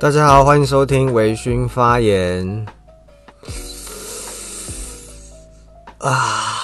[0.00, 2.66] 大家好，欢迎收听微醺发言。
[5.98, 6.54] 啊，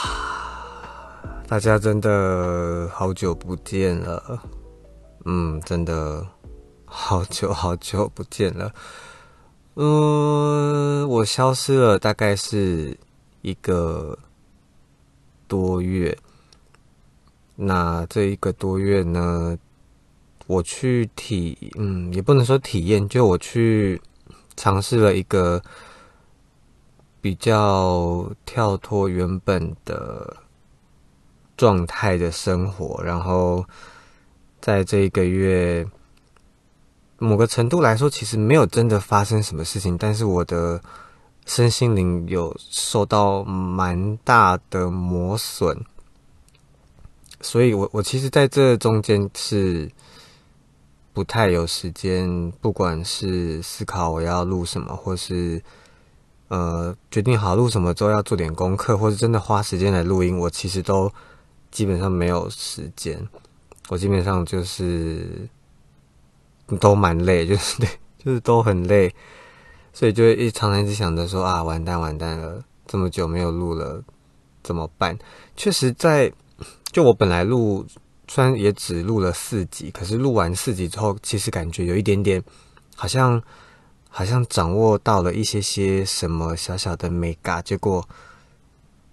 [1.49, 4.41] 大家真的好久不见了，
[5.25, 6.25] 嗯，真的
[6.85, 8.73] 好久好久不见了。
[9.75, 12.97] 嗯，我消失了大概是
[13.43, 14.17] 一个
[15.49, 16.17] 多月。
[17.57, 19.59] 那这一个多月呢？
[20.47, 23.99] 我去体，嗯，也不能说体验，就我去
[24.57, 25.63] 尝试了一个
[27.23, 30.37] 比较跳脱原本的
[31.57, 33.65] 状态的生活，然后
[34.61, 35.87] 在这一个月，
[37.19, 40.79] 某个程度来说，其实没有真的发生什么事情，但是我的
[41.47, 45.75] 身心灵有受到蛮大的磨损，
[47.41, 49.91] 所以我我其实在这中间是。
[51.15, 55.63] 不太有时间，不管是思考我要录什么，或是
[56.49, 61.09] 呃决定好录什么之后要做点功课，或是真的花时间来录音，我其实都
[61.71, 63.27] 基本上没有时间。
[63.89, 65.49] 我基本上就是
[66.81, 69.15] 都蛮累， 就是对，就是都很累，
[69.93, 74.03] 所以就一常常一直想着说啊，完蛋完蛋了，这么久没有录了，
[74.65, 75.17] 怎么办？
[75.55, 76.33] 确实，在
[76.91, 77.87] 就我本来录。
[78.27, 82.43] 虽然也只录了四集，可是录完四集之后，其实感觉有一点点，
[82.97, 83.41] 好像
[84.09, 87.63] 好像掌握到了一些些什么小小的美感。
[87.63, 88.09] 结果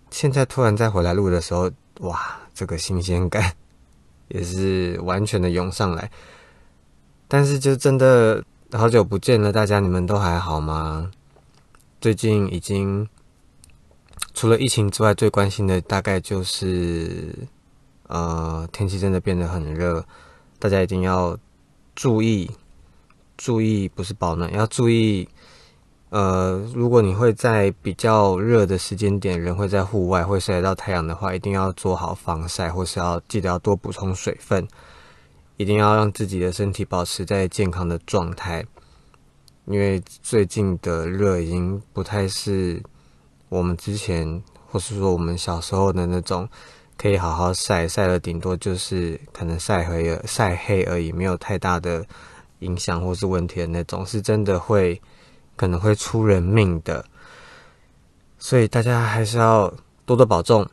[0.10, 3.54] 现在突然再回来录的时候，哇，这个新鲜感
[4.30, 6.10] 也是完全的涌上来。
[7.28, 11.12] 但是就真的好久不见了，大家你们都还好吗？
[12.00, 13.08] 最近已经
[14.34, 17.36] 除了疫情之外，最关心的大概就是。
[18.12, 20.06] 呃，天气真的变得很热，
[20.60, 21.38] 大家一定要
[21.96, 22.52] 注意，
[23.38, 25.30] 注意不是保暖，要注意。
[26.10, 34.68] 呃，如果你会在比较热的时间点，人会在户外会晒到太阳的话，一定要做好防晒，或是要记得要多补充水分，
[35.56, 38.66] 一定要让自己的身体保持在健康的状态。
[39.68, 42.84] 因为最近的热已经不太是
[43.48, 46.50] 我们之前，或是说我们小时候的那种。
[47.02, 52.06] 可以好好晒晒了，顶多就是可能晒黑了晒黑而已，没有太大的
[52.60, 55.02] 影响或是问题的那种，是真的会
[55.56, 57.04] 可能会出人命的。
[58.38, 59.74] 所以大家还是要
[60.06, 60.70] 多多保重。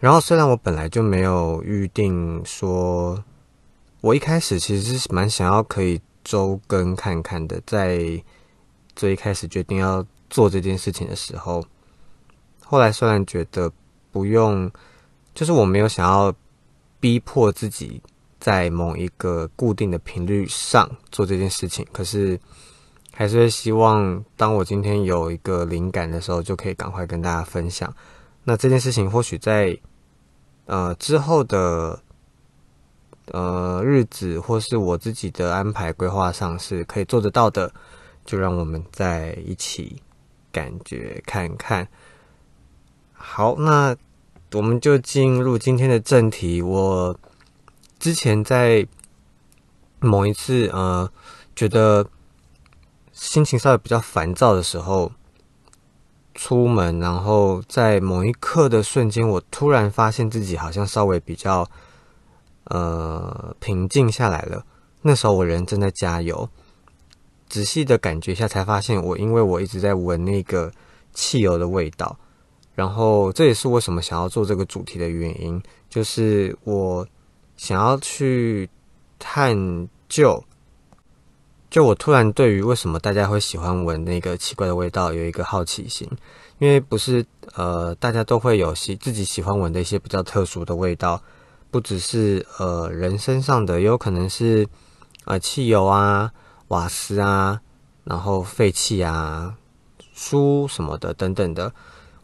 [0.00, 3.22] 然后虽然我本来就没有预定说，
[4.00, 8.20] 我一开始其实是蛮想要可以周更看看的，在
[8.96, 11.64] 最一开始决定要做这件事情的时候，
[12.64, 13.72] 后来虽然觉得。
[14.12, 14.70] 不用，
[15.34, 16.32] 就是我没有想要
[17.00, 18.00] 逼迫自己
[18.38, 22.38] 在某一个固定的频率上做这件事情，可是
[23.12, 27.92] 还是会希望，当我今天有一个灵感的时候，就可以赶快跟大家分享。
[28.44, 29.76] 那这件事情或许在
[30.66, 32.00] 呃之后的
[33.26, 37.72] 呃日子，或是我自己的安排规划上是可以做得到的，
[38.24, 40.02] 就让我们在一起
[40.50, 41.86] 感觉看看。
[43.24, 43.96] 好，那
[44.52, 46.60] 我们就进入今天的正题。
[46.60, 47.16] 我
[47.98, 48.86] 之前在
[50.00, 51.08] 某一次呃，
[51.54, 52.04] 觉得
[53.12, 55.12] 心情稍微比较烦躁的时候，
[56.34, 61.66] 出门，然后在某一刻的瞬间，我突然发现自己好像稍微比较
[62.64, 64.66] 呃平静下来了。
[65.02, 66.50] 那时候我人正在加油，
[67.48, 70.70] 仔细的感觉一下，才发现我因为我一直在闻那个
[71.14, 72.18] 汽油的味道。
[72.74, 77.06] 然后这也是为什么想要做这个主题的原因，就是我
[77.56, 78.68] 想要去
[79.18, 80.42] 探究，
[81.70, 86.08] 就我突然对于为什么大家会喜欢闻那个奇怪的味道有一个好奇心，
[86.58, 87.24] 因为不是
[87.54, 91.22] 呃大家都会有喜自己喜欢闻的一些比较特殊的味道，
[91.70, 94.66] 不只是呃人身上的，也有可能是
[95.26, 96.32] 呃汽油啊、
[96.68, 97.60] 瓦斯啊，
[98.04, 99.54] 然后废气啊、
[100.14, 101.72] 书什么的等等的。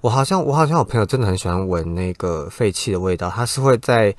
[0.00, 4.14] 我好像我好像我朋友真的很喜欢闻那个废气的味道，他是会在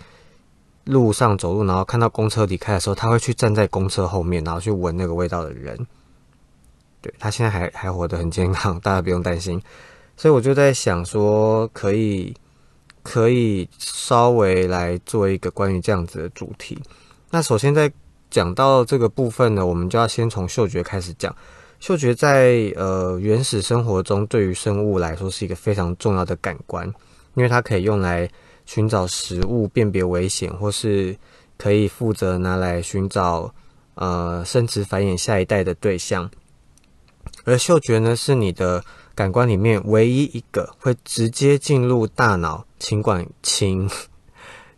[0.83, 5.87] 路上走路，然后看到公车离开的时候，他会去站在公车后面，然后去闻那个味道的人。
[7.01, 9.61] 对他现在还还活得很健康， 大家不用担心。
[10.17, 12.35] 所以我就在想说，可以
[13.01, 16.77] 可以稍微来做一个关于这样子的主题。
[17.29, 17.89] 那首先在
[18.29, 21.33] 讲到这个部分呢，我们就要先从嗅觉开始讲。
[21.79, 26.85] 嗅觉在呃原始生活中，对于生物来说是一个非常重要的感官，
[27.35, 28.29] 因为它可以用来
[28.65, 31.15] 寻找食物、辨别危险，或是
[31.57, 33.53] 可以负责拿来寻找
[33.95, 36.29] 呃生殖繁衍下一代的对象。
[37.45, 38.83] 而嗅觉呢，是你的
[39.15, 43.89] 感官里面唯一一个会直接进入大脑情感情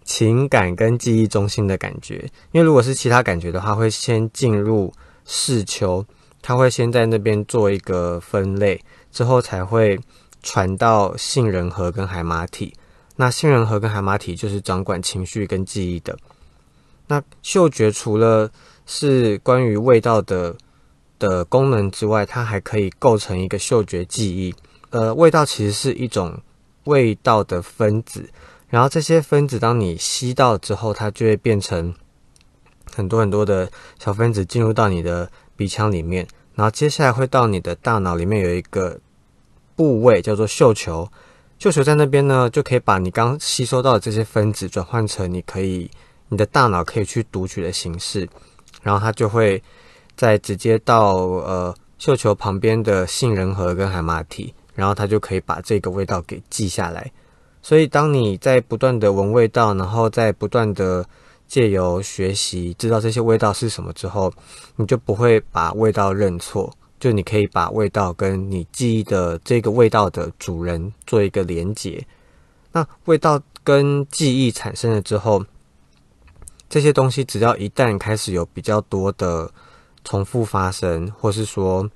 [0.04, 2.30] 情感跟记忆中心的感觉。
[2.51, 4.94] 因为如果是其他感觉的话，会先进入
[5.25, 6.06] 视丘，
[6.41, 9.99] 它会先在那边做一个分类，之后才会
[10.41, 12.73] 传到杏仁核跟海马体。
[13.15, 16.17] 那杏仁核跟海马体就是掌管情绪跟记忆的。
[17.07, 18.49] 那嗅觉除了
[18.85, 20.55] 是关于味道的。
[21.21, 24.51] 的功能之外，它还可以构成一个嗅觉记忆。
[24.89, 26.35] 呃，味道其实是一种
[26.85, 28.27] 味道的分子，
[28.69, 31.94] 然后这些分子当你吸到之后，它就会变成
[32.91, 36.25] 很多很多的小分子进入到你的鼻腔里面，
[36.55, 38.99] 然后接下来会到你的大脑里面有一个
[39.75, 41.07] 部位叫做嗅球，
[41.59, 45.91] 嗅球在那边呢，就可以把你刚吸收到的这些分子转换成你可以
[46.29, 48.27] 你的大脑可以去读取的形式，
[48.81, 49.61] 然后它就会。
[50.13, 57.11] 再直接到呃嗅球旁边的杏仁核跟海马体，然后它就可以把这个味道给记下来。
[57.63, 61.03] 所以当你在不断的闻味道，然后在不断的
[61.51, 64.31] 借由学习知道这些味道是什么之后，
[64.77, 72.07] 你就不会把味道认错，就你可以把味道跟你记忆的这个味道的主人做一个连结。
[72.71, 75.44] 那味道跟记忆产生了之后，
[76.69, 79.51] 这些东西只要一旦开始有比较多的。
[80.04, 81.88] 重复发生，或是说，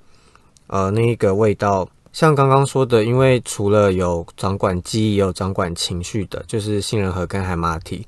[0.68, 8.06] 呃，那一个味道，像刚刚说的，因为除了有掌管记忆，也有掌管情绪的，就是杏仁核跟海马体。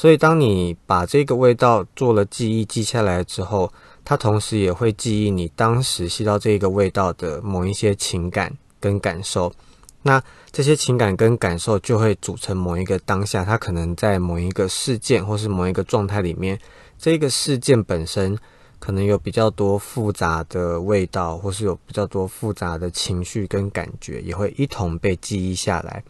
[0.00, 3.70] 所以，当你把这个味道做了记忆记下来之后，
[4.02, 8.50] 它同时也会记忆你当时吸到这个味道的某一些情感
[8.80, 9.52] 跟感受。
[10.00, 10.18] 那
[10.50, 16.58] 这些情感跟感受就会组成某一个当下，它可能在某一个事件或是某一个状态里面，
[16.98, 18.38] 这个事件本身。
[18.78, 26.02] 可能有比较多复杂的味道，或是有比较多复杂的情绪跟感觉，也会一同被记忆下来。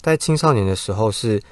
[0.00, 1.42] 在青少年的时候，是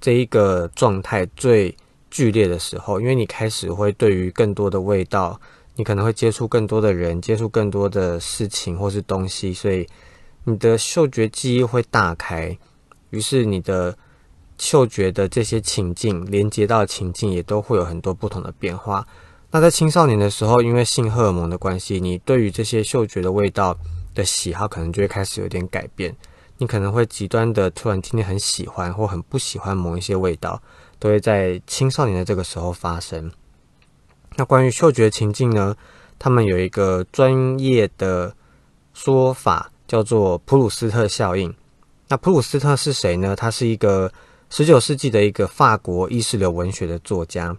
[0.00, 1.76] 这一个状态最
[2.10, 5.40] 剧烈的时候，因为你开始会对于更多的味道，
[5.76, 9.86] 你可能会接触更多的人，接触更多的事情或是东西，所以
[10.44, 12.56] 你的嗅觉记忆会大开，
[13.10, 13.96] 于是你的
[14.56, 19.06] 嗅觉的这些情境连接到情境，也都会有很多不同的变化。
[19.50, 23.76] 那在青少年的时候，因为性荷尔蒙的关系，你对于这些嗅觉的味道
[24.14, 26.14] 的喜好，可能就会开始有点改变。
[26.58, 30.60] 你可能会极端的突然今天很喜欢或很不喜欢某一些味道，
[30.98, 33.32] 都会在青少年的这个时候发生。
[34.36, 35.74] 那关于嗅觉情境呢？
[36.18, 38.34] 他们有一个专业的
[38.92, 41.54] 说法，叫做普鲁斯特效应。
[42.08, 43.34] 那普鲁斯特是谁呢？
[43.34, 44.12] 他是一个
[44.50, 47.56] 十九世纪的一个法国意识流文学的作家。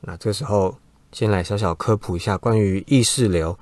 [0.00, 0.76] 那这时候。
[1.12, 3.56] 先来小小科普一下关于意识流。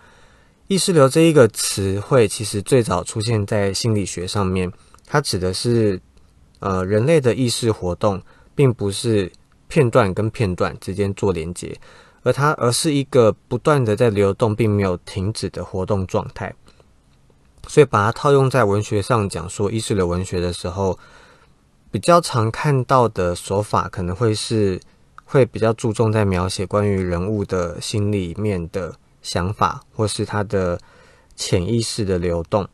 [0.68, 4.72] 意识流这一个词汇，其实最早出现在心理学上面，
[5.06, 6.00] 它指的是
[6.60, 8.22] 呃人类的意识活动，
[8.54, 9.30] 并不是
[9.68, 11.78] 片段跟片段之间做连接，
[12.22, 16.54] 而它而是一个不断的在流动，并没有停止的活动状态。
[17.68, 20.98] 所以把它套用在文学上讲说意识流文学的时候，
[21.90, 24.80] 比较常看到的手法可能会是。
[25.24, 30.78] 会比较注重在描写关于人物的心里面的想法，或是他的
[31.36, 32.68] 潜意识的流动，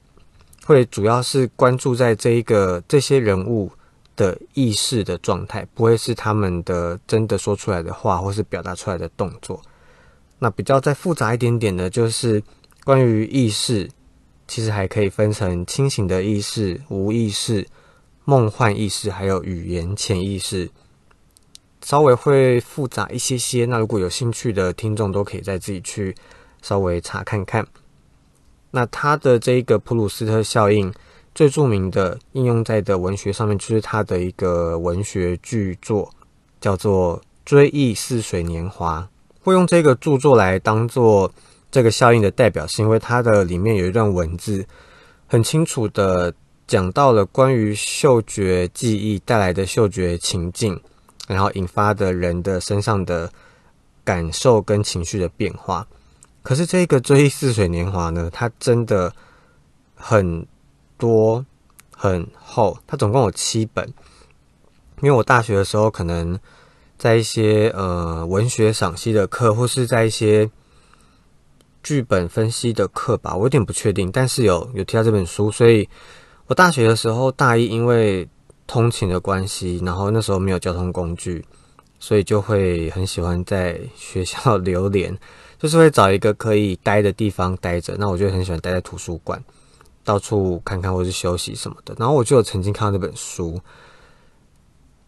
[0.64, 3.70] 会主要是关注在这一个这些人物
[4.16, 9.62] 的意识的状态，不会是他们的真的说出来的话，或是表达出来的动作。
[10.38, 12.42] 那比较再复杂一点点的，就是
[12.84, 13.88] 关于意识，
[14.46, 17.66] 其实还可以分成清醒的意识、无意识、
[18.24, 20.70] 梦幻意识，还有语言潜意识。
[21.80, 26.14] 稍微会复杂一些些，那如果有兴趣的听众都可以再自己去
[26.62, 27.66] 稍微查看看。
[28.70, 30.92] 那他的这个普鲁斯特效应
[31.34, 36.10] 最著名的应用在的文学上面，就是他的一个文学巨作，
[36.60, 39.00] 叫做《追忆似水年华》。
[39.42, 41.32] 会用这个著作来当做
[41.70, 44.66] 这个效应的代表，是因为它的里面有一段文字，
[45.26, 46.34] 很清楚的
[46.66, 50.78] 讲到了关于嗅觉记忆带来的嗅觉情境。
[51.26, 53.30] 然后引发的人的身上的
[54.02, 55.86] 感受跟情绪的变化，
[56.48, 59.12] 可是这个《追忆似水年华》呢，它真的
[59.94, 60.46] 很
[60.96, 61.44] 多
[61.94, 63.86] 很厚，它总共有七本。
[65.02, 66.38] 因为我大学的时候，可能
[66.96, 70.50] 在一些呃文学赏析的课，或是在一些
[71.82, 75.86] 剧本分析的课吧，我有点不确定，但是有有提到这本书，所以
[76.46, 78.26] 我大学的时候大一，因为
[78.66, 81.44] 通勤的关系，然后那时候没有交通工具，
[81.98, 85.14] 所以就会很喜欢在学校留连，
[85.58, 87.96] 就是会找一个可以待的地方待着。
[87.98, 89.42] 那我就很喜欢待在图书馆，
[90.04, 91.94] 到处看看或是休息什么的。
[91.98, 93.60] 然后我就有曾经看到那本书，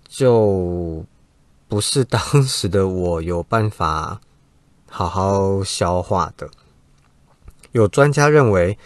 [0.09, 1.05] 就
[1.69, 4.21] 不是当时的我有办法
[4.89, 6.49] 好好消化的。
[7.73, 8.77] 有专家认为。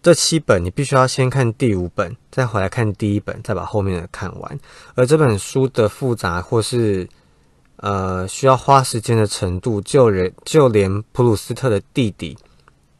[0.00, 4.60] 这七本你必须要先看第五本，再回来看第一本，再把后面的看完。
[4.94, 7.06] 而这本书的复杂或是
[7.78, 12.38] 呃需要花时间的程度，就连就连普鲁斯特的弟弟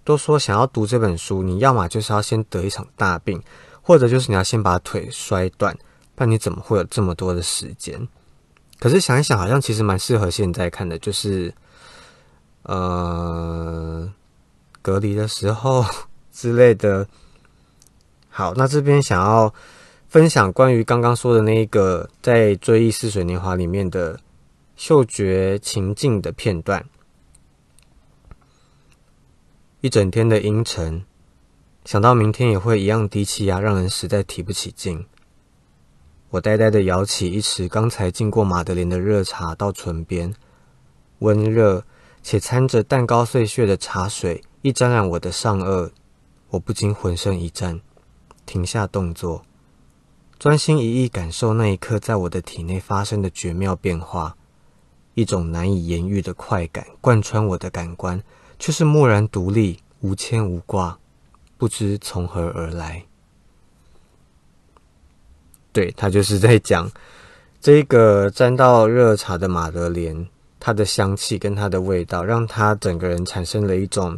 [0.02, 3.42] 都说，想要读这本书，你要么就是要先得一场大病，
[3.80, 5.72] 或者就是你要先把腿摔断，
[6.14, 8.08] 不然你怎么会有这么多的时间？
[8.78, 11.54] 可是想一想，好像其实蛮适合现在看的，就是
[12.62, 14.12] 呃
[14.82, 15.84] 隔离的时候。
[16.30, 17.04] 之类的，
[18.28, 19.52] 好，那这边想要
[20.08, 24.16] 分享关于刚刚说的那一个在《追忆似水年华》里面的
[24.78, 26.88] 嗅觉情境的片段。
[29.80, 31.04] 一整天的阴沉，
[31.84, 35.04] 想到明天也会一样低气压，让人实在提不起劲。
[36.30, 40.32] 我呆呆的舀起一匙刚才浸过马德莲的热茶到唇边，
[41.18, 41.84] 温热
[42.22, 45.90] 且掺着蛋糕碎屑的茶水一沾染我的上颚。
[46.50, 47.80] 我不禁浑身一颤，
[48.46, 49.44] 停下动作，
[50.38, 54.36] 专心一意感受那一刻在我的体内发生的绝妙变化。
[55.18, 58.22] 一种难以言喻的快感贯穿我的感官，
[58.56, 60.96] 却是漠然独立、无牵无挂，
[61.56, 63.04] 不知从何而来。
[65.72, 66.88] 对他就是在讲
[67.60, 70.28] 这个沾到热茶的马德莲，
[70.60, 74.16] 它的香气跟它的味道，让他整个人产生了一种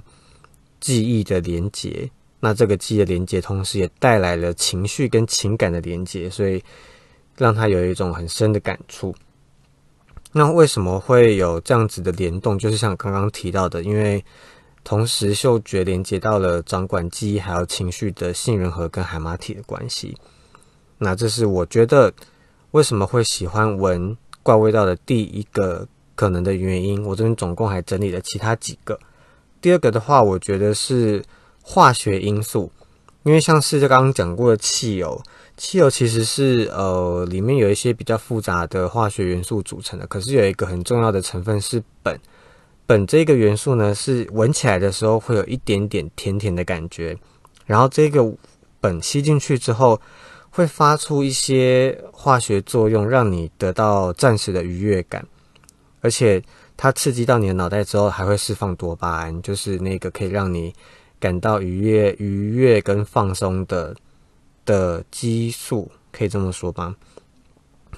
[0.80, 2.10] 记忆的连结。
[2.40, 6.62] 那这个记忆的连接，同时也带来了情绪跟情感的连接，所以
[7.38, 9.14] 让他有一种很深的感触。
[10.32, 12.58] 那为什么会有这样子的联动？
[12.58, 14.24] 就是像刚刚提到的，因为
[14.84, 20.16] 同时嗅觉连接到了掌管记忆还有情绪的杏仁核跟海马体的关系。
[20.98, 22.12] 那这是我觉得
[22.70, 27.04] 为什么会喜欢闻怪味道的第一个可能的原因。
[27.04, 28.98] 我这边总共还整理了其他几个。
[29.60, 31.22] 第二个的话，我觉得是。
[31.62, 32.72] 化学因素，
[33.22, 35.22] 因为像是刚刚讲过的汽油，
[35.60, 42.16] 汽油其实是呃里面有一些比较复杂的化学元素组成的，可是有一个很重要的成分是苯，
[42.88, 47.14] 苯这个元素呢是闻起来的时候会有一点点甜甜的感觉，
[47.66, 48.22] 然后这个
[48.80, 50.00] 苯吸进去之后
[50.48, 55.22] 会发出一些化学作用，让你得到暂时的愉悦感，
[56.00, 56.42] 而且
[56.74, 60.72] 它刺激到你的脑袋之后还会释放多巴胺，就是那个可以让你。
[61.20, 63.94] 感到愉悦、愉悦跟放松的
[64.64, 66.94] 的激素，可以这么说吧。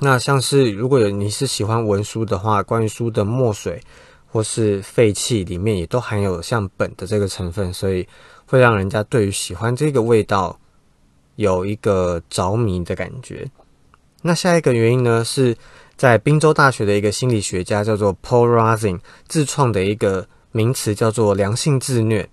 [0.01, 3.81] 那像是如果有你是喜欢文书的话，关于书的墨水
[4.27, 8.07] 或是废气里面也都含有像苯的这个成分，所以
[8.47, 10.59] 会让人家对于喜欢这个味道
[11.37, 13.49] 有一个着迷的感觉。
[14.23, 15.57] 那下一个原因呢，是
[15.97, 22.29] 在宾州大学的一个心理学家叫做 Paul Razin 自创的一个名词，叫做良性自虐。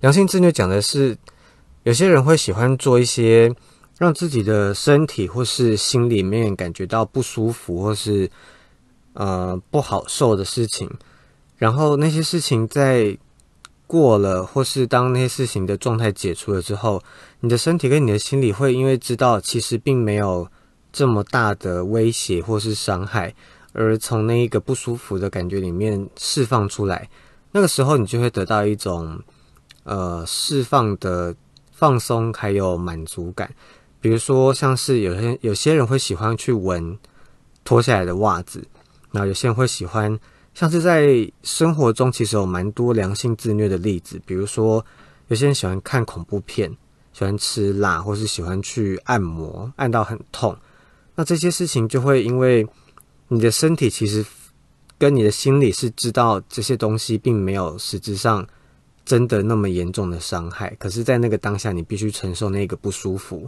[0.00, 1.16] 良性自虐讲的是，
[1.84, 3.54] 有些人会喜欢做一些
[3.98, 8.30] 让自己的身体或是心里面感觉到不舒服或是
[9.12, 10.90] 呃不好受的事情，
[11.56, 13.16] 然后那些事情在
[13.86, 17.02] 过了或是当那些事情的状态解除了之后，
[17.40, 20.48] 你的身体跟你的心理会因为知道其实并没有
[20.92, 23.34] 这么大的威胁或是伤害，
[23.72, 27.08] 而从那一个不舒服的感觉里面释放出来，
[27.52, 29.20] 那个时候你就会得到一种。
[29.86, 31.36] 呃，释放的
[31.70, 33.54] 放松还有满足感，
[34.04, 36.98] 比如说像是有些有些人会喜欢去闻
[37.64, 38.62] 脱下来的袜子，
[39.12, 40.20] 那有些人会喜欢，
[40.52, 44.84] 像是在生活中其实有蛮多良性自虐的例子，比如说
[45.28, 46.70] 有些人喜欢看恐怖片，
[47.14, 50.54] 喜欢吃辣，或是喜欢去按摩，按到很痛，
[51.14, 52.68] 那这些事情就会因为
[53.28, 54.22] 你的身体其实
[54.98, 58.46] 跟你的心理是知道这些东西并没有实质上。
[59.06, 63.46] 真的那么严重的伤害，可是，在那个当下，你必须承受那个不舒服。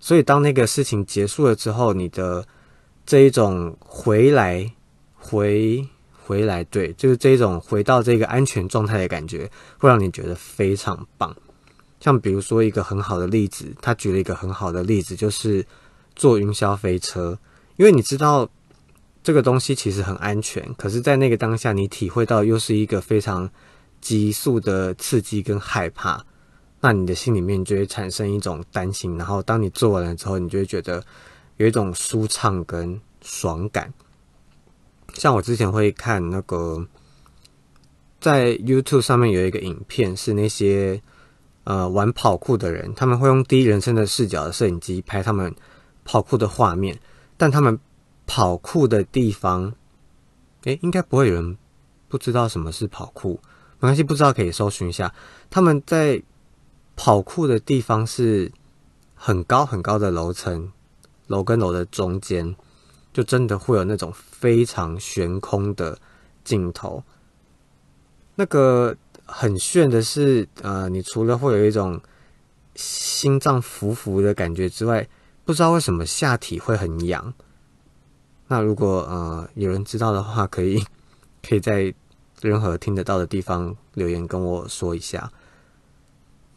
[0.00, 2.46] 所以，当那个事情结束了之后，你的
[3.04, 4.70] 这一种回来、
[5.14, 5.86] 回
[6.24, 11.34] 回来，对，就是这一种回到这个安全状态的感觉，会让你觉得非常棒。
[12.00, 15.66] 像比如说一个很好的例子，他举了一个很好的例子，就是
[16.14, 17.38] 坐云霄飞车，
[17.76, 18.48] 因为你知道
[19.22, 23.50] 这个东西其实很安全，可是，在那个当下，你体会到又是一个非常。
[24.00, 26.24] 急速的刺激跟害怕，
[26.80, 31.02] 那你的心里面就会产生一种担心，然后当你做完了之后，你就会觉得
[31.56, 33.92] 有一种舒畅跟爽感。
[35.14, 36.86] 像我之前会看那个，
[38.20, 41.02] 在 YouTube 上面有一个影片，是那些
[41.64, 45.52] 呃玩跑酷的人，他们会用第一人称的视角的摄影机拍他们
[46.04, 46.96] 跑酷的画面，
[47.36, 47.76] 但他们
[48.26, 49.72] 跑酷的地方，
[50.64, 51.56] 诶，应该不会有人
[52.06, 53.40] 不知道什么是跑酷，
[53.80, 55.12] 没关系，不知道可以搜寻一下，
[55.50, 56.22] 他们在
[56.98, 58.50] 跑酷的地方是
[59.14, 60.72] 很高很高的楼层，
[61.28, 62.56] 楼跟楼的中间。
[63.10, 65.98] 就真的会有那种非常悬空的
[66.44, 67.02] 镜头，
[68.36, 72.00] 那个很炫的是，呃，你除了会有一种
[72.76, 75.08] 心脏浮浮的感觉之外，
[75.44, 77.32] 不知道为什么下体会很痒。
[78.46, 80.84] 那如果呃有人知道的话，可以
[81.42, 81.92] 可以在
[82.40, 85.32] 任何听得到的地方留言跟我说一下。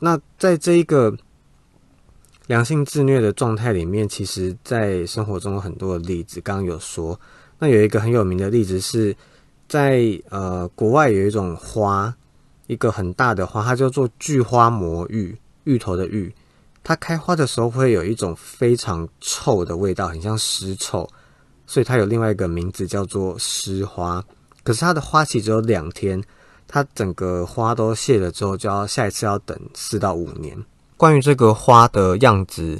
[0.01, 1.15] 那在这一个。
[2.47, 6.41] 良性自虐的状态里面，其实，在生活中有很多的例子。
[6.41, 7.17] 刚刚有说，
[7.59, 9.15] 那有一个很有名的例子是，
[9.69, 12.13] 在呃国外有一种花，
[12.67, 16.33] 一个很大的花，它叫做巨花魔芋，芋头的芋。
[16.83, 21.07] 它开花的时候会有一种非常臭的味道，很像尸臭，
[21.65, 24.21] 所以它有另外一个名字叫做尸花。
[24.63, 26.21] 可是它的花期只有两天，
[26.73, 30.57] 它整个花都谢了之后，就要下一次要等四到五年。
[30.95, 32.79] 关于这个花的样子，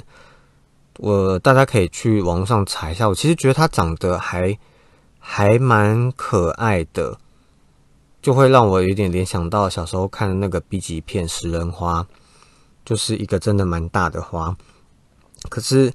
[0.96, 3.06] 我大家可以去网上查一下。
[3.06, 4.58] 我其实觉得它长得还
[5.18, 7.18] 还蛮可爱的，
[8.22, 12.02] 就会让我有点联想到小时候看的那个 B 级片《食人花》，
[12.86, 14.56] 就是一个真的蛮大的花。
[15.50, 15.92] 可是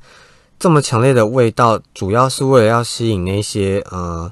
[0.59, 4.31] 这么强烈的味道，主要是为了要吸引那些呃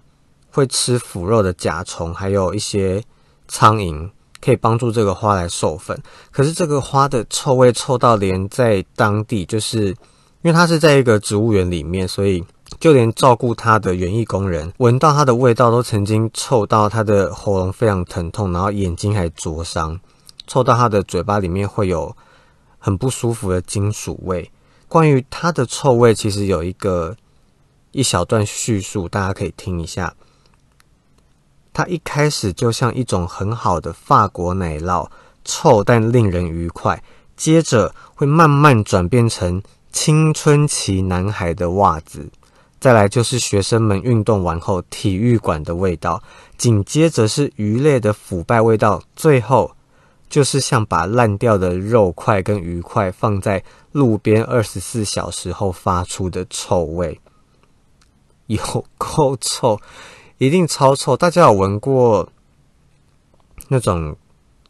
[0.52, 3.04] 会吃腐肉的甲虫，还有一些
[3.48, 4.10] 苍蝇。
[4.42, 9.96] 可以帮助这个花来授粉，可是这个花的臭味臭到连在当地，就是因
[10.44, 12.46] 为它是在一个植物园里面，所以
[12.80, 20.00] 就连照顾它的园艺工人闻到它的味道，都曾经臭到它的喉咙非常疼痛，然后眼睛还灼伤，
[20.46, 22.16] 臭到它的嘴巴里面会有
[22.78, 24.52] 很不舒服的金属味。
[24.88, 27.16] 关于它的臭味，其实有一个
[27.94, 30.14] 一小段叙述，大家可以听一下。
[31.76, 35.10] 它一开始就像一种很好的法国奶酪，
[35.44, 37.04] 臭但令人愉快。
[37.36, 39.62] 接着会慢慢转变成
[39.92, 42.30] 青春期男孩的袜子，
[42.80, 46.24] 再来就是学生们运动完后体育馆的味道，
[46.58, 49.76] 紧接着是鱼类的腐败味道，最后
[50.30, 53.62] 就是像把烂掉的肉块跟鱼块放在
[53.92, 57.20] 路边二十四小时后发出的臭味，
[58.48, 59.78] 有够臭。
[60.38, 61.16] 一定超臭！
[61.16, 62.28] 大家有闻过
[63.70, 64.16] 那种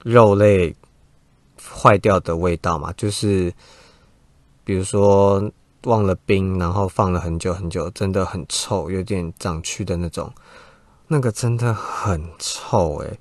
[0.04, 0.76] 肉类
[1.60, 2.94] 坏掉的味道吗？
[2.96, 3.52] 就是
[4.64, 5.52] 比如说
[5.86, 10.32] 忘了冰，然后放了很久很久，真的很臭，有点长蛆的那种，
[11.08, 13.20] 那个真的很臭诶。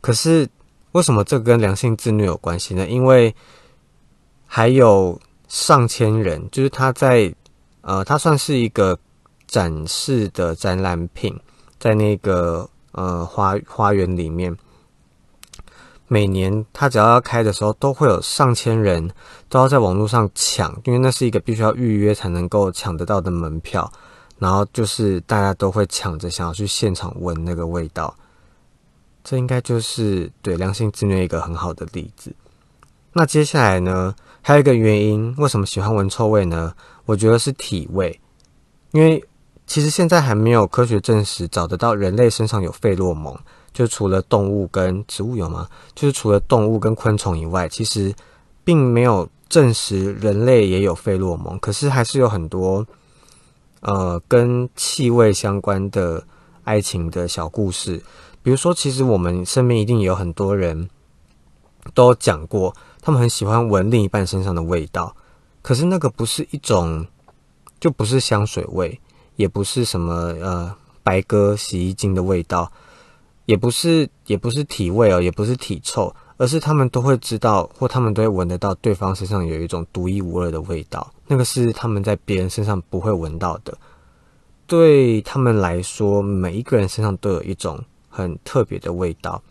[0.00, 0.48] 可是
[0.92, 2.86] 为什么这跟良性自虐有关系呢？
[2.86, 3.34] 因为
[4.46, 7.34] 还有上千人，就是他在
[7.80, 8.96] 呃，他算是一个
[9.48, 11.36] 展示的展览品。
[11.84, 14.56] 在那个呃花花园里面，
[16.08, 19.10] 每年他只要要开的时候，都会有上千人
[19.50, 23.92] 都要在网络上抢，因为那是一个必须要预约才能够抢得到的门票。
[24.38, 28.16] 然后就是大家都会抢着想要去现场闻那个味道，
[29.22, 32.34] 这应该就是对良性自虐一个很好的例子。
[33.12, 36.72] 那接下来呢，还有一个原因，为什么喜欢闻臭味呢？
[37.04, 38.18] 我觉得是体味，
[38.92, 39.22] 因为。
[39.66, 43.36] 其实现在还没有科学证实找得到人类身上有费洛蒙，
[43.72, 45.68] 就除了动物跟植物有吗？
[45.94, 48.14] 就是除了动物跟昆虫以外，其实
[48.62, 51.58] 并没有证实人类也有费洛蒙。
[51.58, 52.86] 可是还是有很多
[53.80, 56.22] 呃跟气味相关的
[56.64, 58.02] 爱情的小故事，
[58.42, 60.88] 比如说，其实我们身边一定有很多人
[61.94, 65.16] 都讲过，他们很喜欢闻另一半身上的味道，
[65.62, 67.06] 可是那个不是一种，
[67.80, 69.00] 就不是香水味。
[69.36, 72.70] 也不是什么呃白鸽洗衣精的味道，
[73.46, 83.76] 也不是也不是体味哦，也不是体臭，而是他们都会知道，或他们都会闻得到对方身上有一种独一无二的味道，那个是他们在别人身上不会闻到的。
[84.66, 89.42] 对他们来说，每一个人身上都有一种很特别的味道。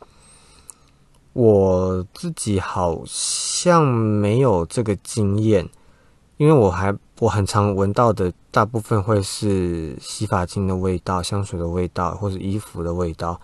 [1.34, 5.68] 我自己好像没有这个经验，
[6.38, 6.96] 因为我还。
[7.24, 13.40] 我很常闻到的大部分会是洗发精的味道、香水的味道，或者衣服的味道。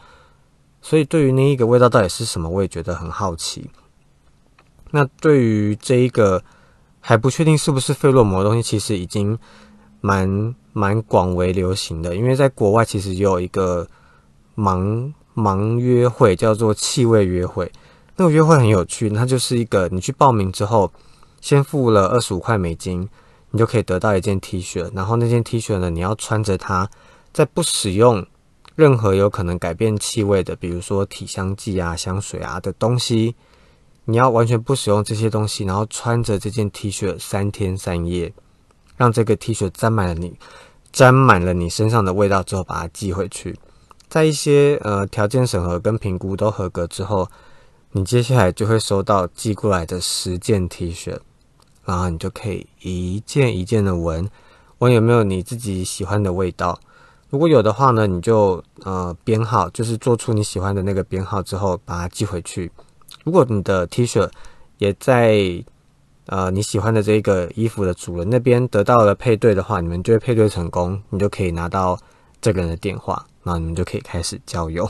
[0.82, 3.70] 所以对于那一个味道到底是什么，我也觉得很好奇。
[4.92, 6.44] 那对于这一个
[7.00, 9.40] 还不确定是不是费洛蒙的东西，其实已经
[10.02, 13.88] 蛮蛮广为流行的，因为在国外其实有一个
[14.58, 17.72] 盲盲约会，叫做气味约会。
[18.18, 20.92] 那个约会很有趣，它就是一个你去报名之后，
[21.40, 23.08] 先付了二十五块美金，
[23.52, 26.90] 你就可以得到一件 T 恤，然后那件 T 恤呢，你要穿着它，
[27.34, 28.26] 在不使用
[28.76, 33.36] 任何有可能改变气味的，比如说体香剂啊、香水啊的东西，
[34.06, 38.34] 你要完全不使用这些东西，然后穿着这件 T 恤三天三夜。
[38.98, 40.38] 让这个 T 恤沾满了你，
[40.92, 43.58] 沾满了你身上的味道之后，把它寄回去。
[44.10, 47.26] 在一些呃条件审核跟评估都合格之后，
[47.94, 51.18] 你接下来就会收到寄过来的十件 T 恤，
[51.90, 54.30] 然后你就可以一件一件的闻，
[54.78, 56.80] 闻有没有你自己喜欢的味道。
[57.30, 62.72] 如果有的话呢，你就呃编号，就是做出你喜欢的那个编号之后，把它寄回去。
[63.24, 64.30] 如果你的 T 恤
[64.78, 65.64] 也在。
[66.32, 71.98] 呃，你喜欢的这个衣服的主人那边得到了配对的话，你们就会配对成功，你就可以拿到
[72.40, 74.88] 这个人的电话，然后你们就可以开始交友。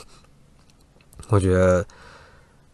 [1.29, 1.85] 我觉得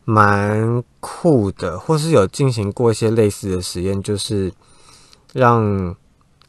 [0.06, 4.54] 蛮酷的，或是有进行过一些类似的实验，就是
[5.34, 5.96] 让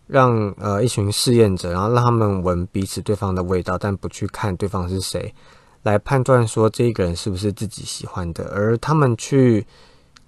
[0.06, 5.34] 让呃一群试验者，然后让他们闻彼此对方的味道，但不去看对方是谁，
[5.82, 9.66] 来判断说这一个人是不是自己喜欢的，而他们去。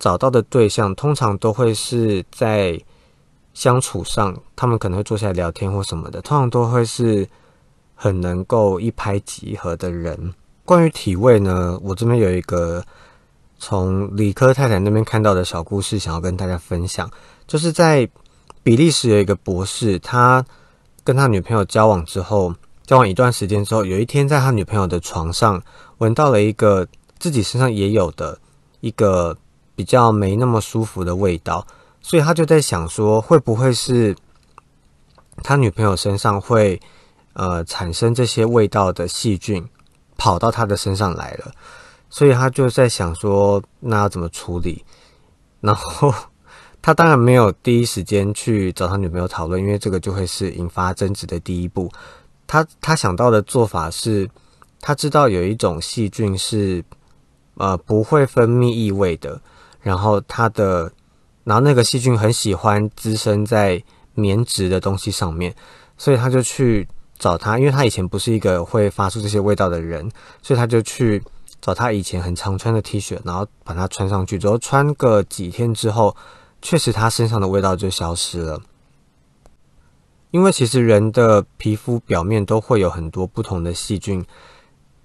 [0.00, 2.80] 找到的对象通常都会是在
[3.52, 7.28] 相处上，他们可能会坐下来聊天或什么的，通常都会是
[7.96, 10.32] 很能够一拍即合的人。
[10.64, 12.80] 关于体味呢，我这边有一个
[13.58, 17.10] 从理科太太那边看到的小故事，想要跟大家分享。
[17.46, 18.08] 就是在
[18.62, 20.44] 比利时有一个博士，他
[21.04, 22.54] 跟他女朋友交往之后，
[22.86, 25.62] 交往一段时间之后，有一天在他女朋友的床上
[25.98, 26.86] 闻到了一个
[27.18, 28.38] 自己身上也有的
[28.80, 29.36] 一个。
[29.78, 31.64] 比较没那么舒服的味道，
[32.02, 34.12] 所以他就在想说，会不会是
[35.44, 36.80] 他女朋友身上会
[37.34, 39.64] 呃产生这些味道的细菌
[40.16, 41.52] 跑到他的身上来了？
[42.10, 44.84] 所以他就在想说，那要怎么处理？
[45.60, 46.12] 然后
[46.80, 51.90] 他当然没有第一时间去找他女朋友讨论，因为这个就会是引发争执的第一步。
[52.46, 54.28] 他他想到的做法是，
[54.80, 56.82] 他知道有一种细菌是
[57.56, 59.40] 呃不会分泌异味的。
[59.80, 60.90] 然后他的，
[61.44, 63.82] 然后那个细菌很喜欢滋生在
[64.14, 65.54] 棉质的东西上面，
[65.96, 70.10] 所以他就去找他，因为他以前不是一个会发出这些味道的人，
[70.42, 71.22] 所以他就去
[71.60, 76.16] 找他以前很常穿的 T 恤，然后把它穿上去，之后穿个几天之后，
[76.62, 78.60] 确实他身上的味道就消失了。
[80.30, 84.24] 因为其实人的皮肤表面都会有很多不同的细菌。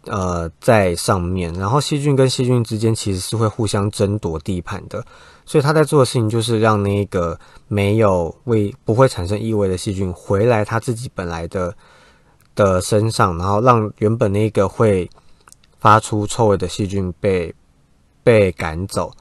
[0.05, 5.01] 呃，在上面，然后细菌跟细菌之间其实是会互相争夺地盘的，
[5.45, 7.39] 所以他在做的事情就是让那个
[7.69, 11.73] 没有味、不会产生异味的细菌回来他自己本来的
[12.53, 15.09] 的身上，然后让原本那个会
[15.83, 17.53] 发出臭味的细菌被
[18.23, 19.11] 被赶走，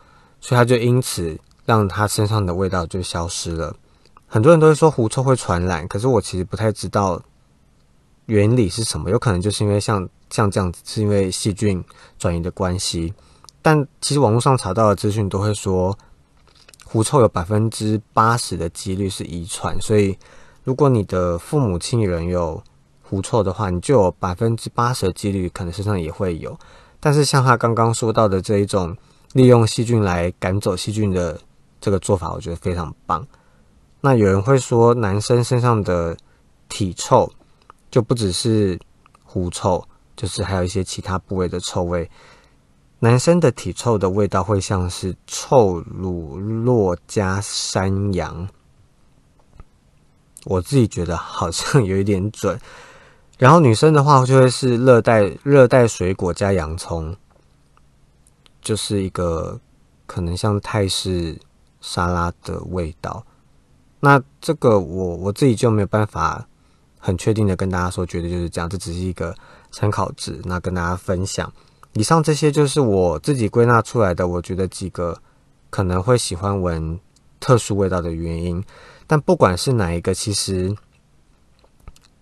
[0.41, 3.75] 所以他就因此让他身上的味道就消失了。
[4.29, 7.21] 很多人都会说狐臭会传染，可是我其实不太知道
[8.27, 10.09] 原理是什么，有可能就是因为像。
[10.33, 11.85] 像这样子是因为细菌
[12.19, 13.13] 转移的关系，
[13.61, 15.95] 但其实网络上查到的资讯都会说，
[16.87, 20.17] 狐臭有百分之八十的几率是遗传，所以
[20.65, 22.65] 如果你的父母亲人有
[23.13, 26.59] 狐臭的话，你就有百分之八十的几率可能身上也会有。
[26.99, 28.97] 但是像他刚刚说到的这一种
[29.35, 31.39] 利用细菌来赶走细菌的
[31.79, 33.27] 这个做法，我觉得非常棒。
[34.01, 36.17] 那有人会说，男生身上的
[36.71, 37.31] 体臭
[37.91, 38.81] 就不只是
[39.23, 39.87] 狐臭。
[40.15, 42.09] 就是还有一些其他部位的臭味，
[43.01, 48.49] 男生的体臭的味道会像是臭乳酪加山羊，
[50.45, 52.59] 我自己觉得好像有一点准。
[53.43, 57.17] 然后女生的话就会是热带热带水果加洋葱，
[58.61, 59.59] 就是一个
[60.07, 61.37] 可能像泰式
[61.81, 63.27] 沙拉的味道。
[63.99, 66.47] 那这个我我自己就没有办法
[67.01, 69.35] 很确定的跟大家说，绝对就是这样，这只是一个。
[69.75, 71.51] 参考值，那跟大家分享。
[71.95, 75.19] 以上这些就是我自己归纳出来的，我觉得几个
[75.71, 77.01] 可能会喜欢闻
[77.41, 78.63] 特殊味道的原因。
[79.07, 80.77] 但不管是哪一个，其实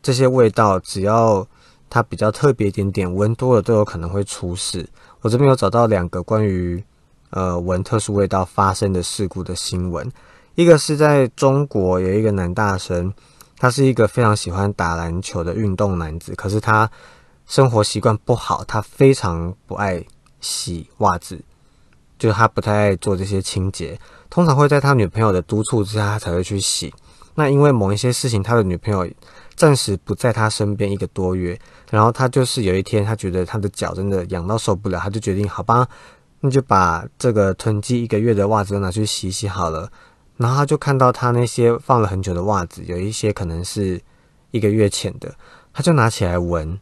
[0.02, 1.46] 这些味道只要
[1.88, 4.88] 它比较特别一点点，闻多了都有可能会出事。
[5.20, 6.82] 我这边有找到两个关于
[7.30, 10.10] 呃闻特殊味道发生的事故的新闻，
[10.54, 13.12] 一个是在中国有一个男大生，
[13.58, 16.90] 他是一个非常喜欢打篮球的运动男子，可是他。
[17.46, 20.00] 生活习惯不好，他非常不爱
[20.40, 21.36] 洗袜子，
[22.16, 26.94] 就是他不太爱做这些清洁，通常会在他女朋友的督促之下，他才会去洗。
[27.34, 29.04] 那因为某一些事情，他的女朋友
[29.61, 35.87] 暂时不在他身边一个多月，然后他就是有一天，他觉得他的脚真的痒到受不了，他就决定好吧，
[36.40, 39.92] 那就把这个囤积一个月的袜子都拿去洗洗好了。
[40.38, 44.01] 然后他就看到他那些放了很久的袜子，有一些可能是
[44.51, 45.31] 一个月前的，
[45.75, 46.81] 他就拿起来闻，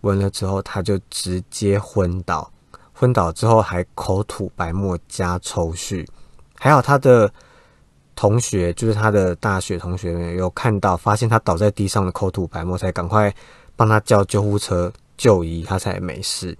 [0.00, 2.50] 闻了之后他就直接昏倒，
[2.94, 6.06] 昏倒之后还口吐白沫加抽搐，
[6.58, 7.30] 还好他的。
[8.14, 13.34] 同学就是他的大学同学，有看到发现他倒在地上的口吐白沫，才赶快
[13.76, 16.56] 帮他叫救护车就医，他才没事。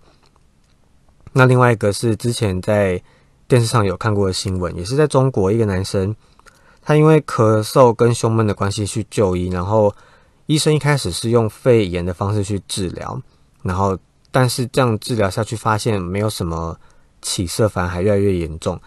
[1.32, 3.02] 那另外一个是之前在
[3.46, 6.14] 电视上有看过的新闻，也是在中国一个男生，
[6.82, 9.94] 他因为咳嗽跟胸闷的关系去就医，然后
[10.46, 13.20] 医生一开始是用肺炎的方式去治疗，
[13.62, 13.98] 然后
[14.30, 16.76] 但是这样治疗下去发现没有什么
[17.22, 18.80] 起色，反而还越来越严重。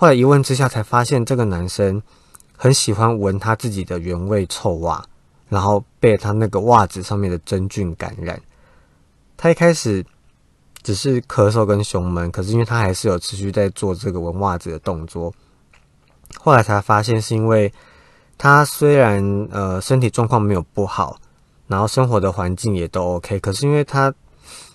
[0.00, 2.02] 后来一问之下，才发现这个男生
[2.56, 5.04] 很喜欢闻他自己的原味臭袜，
[5.50, 8.40] 然后被他那个袜子上面的真菌感染。
[9.36, 10.02] 他一开始
[10.82, 15.30] 只是咳嗽跟胸闷，可是因为他还是有持续在做这个闻袜子的动作。
[16.38, 17.70] 后来才发现是因为
[18.38, 21.18] 他虽然呃身体状况没有不好，
[21.66, 24.10] 然后生活的环境也都 OK，可是因为他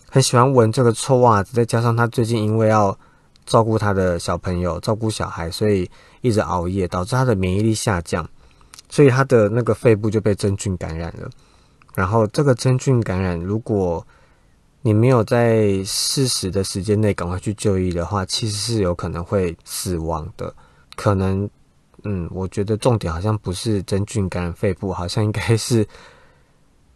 [0.07, 2.95] 很喜欢闻这个臭袜子，再加上他最近因为要
[3.45, 5.89] 照顾他的小朋友，照顾小孩，所以
[6.21, 8.27] 一直熬夜，导致他的免疫力下降，
[8.89, 11.29] 所以他的那个肺部就被真菌感染了。
[11.93, 14.05] 然后这个真菌感染，如果
[14.81, 20.53] 你没有在适时的时间内赶快去就医的话，其实是有可能会死亡的。
[20.95, 21.49] 可能，
[22.03, 25.87] 嗯，我觉得重点好像不是真菌感染肺部，好像应该是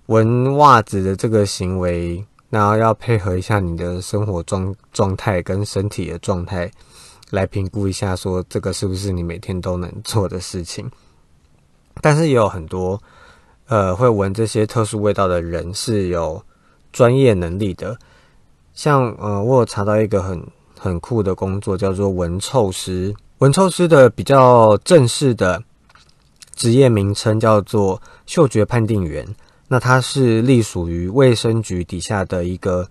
[0.07, 2.25] 闻袜子的这个行为。
[2.49, 6.71] 然后要配合一下你的生活状状态跟身体的状态，
[7.29, 10.89] 来评估一下，说这个是不是你每天都能做的事情。
[12.01, 12.99] 但是也有很多，
[13.67, 16.41] 呃，会闻这些特殊味道的人是有
[16.91, 17.97] 专业能力的。
[18.73, 20.41] 像呃，我有查到一个很
[20.79, 23.13] 很酷的工作，叫做闻臭师。
[23.39, 25.61] 闻臭师的比较正式的
[26.55, 29.27] 职业名称叫做嗅觉判定员。
[29.71, 32.89] 那它是隶属于卫生局底下的一个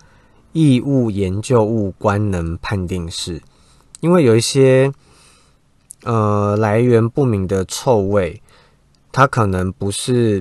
[0.53, 3.43] 异物研究物官能判定室，
[3.99, 4.93] 因为有一些
[6.05, 8.41] 呃来源不明的臭味，
[9.11, 10.41] 它可能不是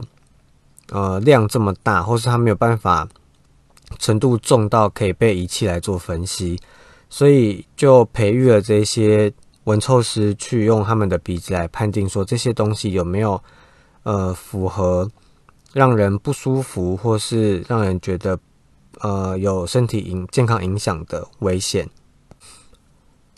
[0.89, 3.09] 呃量这么大，或是它没有办法
[3.97, 6.59] 程度重到可以被仪器来做分析，
[7.09, 13.41] 所以就培育了这些闻臭师去用他们的鼻子来判定说这些东西有没有
[14.03, 15.09] 呃符合。
[15.77, 18.39] 让人不舒服，或是让人觉得
[19.01, 21.87] 呃有身体影健康影响的危险，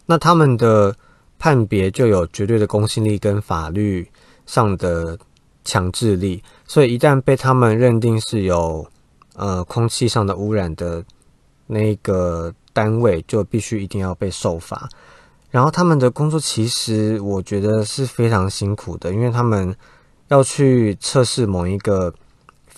[0.06, 0.96] 那他们的
[1.38, 4.10] 判别就有绝对的公信力跟法律
[4.46, 5.20] 上的
[5.66, 8.88] 强制力，所以一旦被他们认定是有
[9.36, 11.04] 呃空气上的污染的
[11.68, 14.88] 那个单位，就必须一定要被受罚。
[15.52, 19.76] 然后他们的工作其实我觉得是非常辛苦的，因为他们
[20.30, 22.14] 要去测试某一个。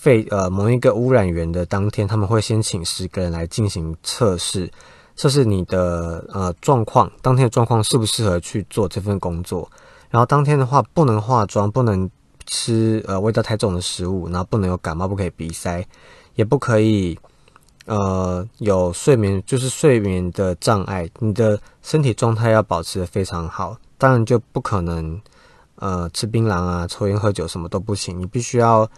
[0.02, 4.68] 废呃某一个污染源的当天，他们会先请十个人来进行测试，
[5.14, 9.70] 测试你的呃状况，当天的状况适不适合去做这份工作。
[10.10, 12.10] 然后当天的话，不能化妆，不能
[12.46, 15.86] 吃呃味道太重的食物，然后不能有感冒，不可以鼻塞，
[16.34, 17.16] 也不可以
[17.86, 21.08] 呃有睡眠，就是睡眠的障碍。
[21.20, 25.20] 你的身体状态要保持的非常好，当然就不可能
[25.76, 28.90] 呃吃槟榔啊、抽烟、喝酒什么都不行，你必须要。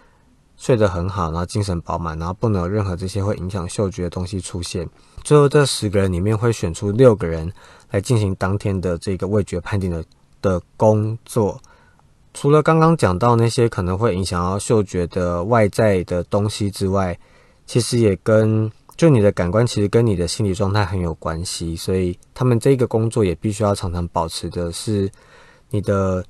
[0.57, 4.89] 睡得很好，然后精神饱满，然后不能有任何这些会影响嗅觉的东西出现。
[5.23, 7.53] 最后这十个人里面会选出六个人
[7.91, 10.05] 来进行当天的这个味觉判定的
[10.41, 11.61] 的工作。
[12.33, 17.19] 除了刚刚讲到那些可能会影响到嗅觉的外在的东西之外，
[17.67, 21.75] 其实也跟就你的感官其实跟你的心理状态很有关系。
[21.75, 25.11] 所以他们这个工作也必须要常常保持的是
[25.71, 26.25] 你的。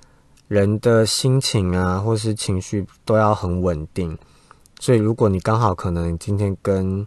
[0.49, 4.17] 人的心情啊，或是情绪都要很稳定，
[4.79, 7.07] 所以如果你刚好可能今天跟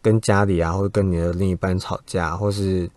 [0.00, 2.90] 跟家里啊，或者跟你的另一半吵架，或是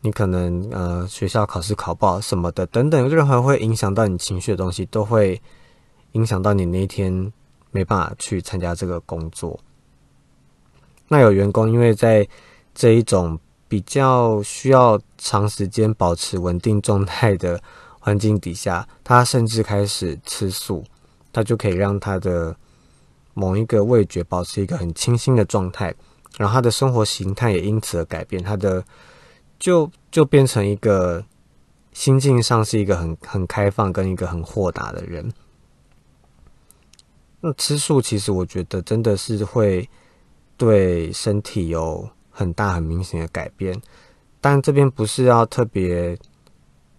[0.00, 5.40] 你可能呃学校考试考不好什么的等等，任何会影响到你情绪的东西，都会
[6.12, 7.32] 影响到你那一天
[7.70, 9.58] 没办法去参加这个工作。
[11.06, 12.26] 那有员工因为在
[12.74, 13.38] 这一种
[13.68, 17.62] 比较需要长时间保持稳定状态的。
[18.00, 20.82] 环境底下，他甚至开始吃素，
[21.32, 22.56] 他就可以让他的
[23.34, 25.94] 某一个味觉保持一个很清新的状态，
[26.38, 28.82] 然后他的生活形态也因此而改变，他的
[29.58, 31.24] 就就变成一个
[31.92, 35.32] 心境上是一个很很开放跟一个很豁达的人。
[37.42, 39.88] 那吃素其实我觉得真的是会
[40.56, 43.80] 对身体有很大很明显的改变，
[44.40, 46.18] 但这边不是要特别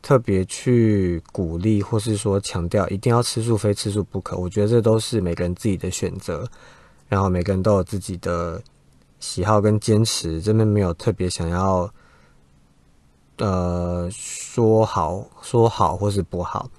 [0.01, 4.35] 特别去鼓励，或是说强调一定要吃素非吃素不可。
[4.37, 6.47] 我觉得这都是每个人自己的选择，
[7.07, 8.61] 然后每个人都有自己的
[9.19, 11.91] 喜好跟坚持，这边没有特别想要
[13.37, 16.69] 呃说好说好或是不好。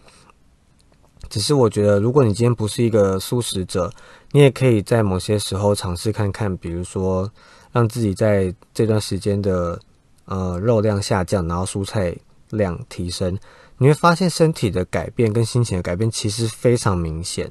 [1.30, 3.90] 只是我觉得，如果你今天不是一个素食者，
[4.32, 7.30] 你也可以在某些时候尝试看看，比如说
[7.70, 9.80] 让自己在这段时间的
[10.26, 12.14] 呃肉量下降，然后蔬菜
[12.52, 13.36] 量提升，
[13.78, 17.50] 你会发现身体的改变跟心情的改变其实非常明显。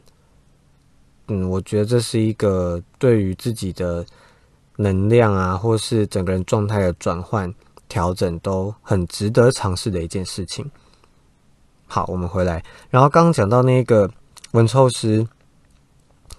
[1.28, 4.06] 嗯，我觉得这是一个对于自己的
[4.78, 7.54] 能量啊，或是整个人状态的转换
[7.88, 10.70] 调整都很值得尝试的一件事情。
[11.88, 12.64] 好，我们回来。
[12.90, 14.10] 然后刚刚讲到那个
[14.52, 15.28] 文臭师，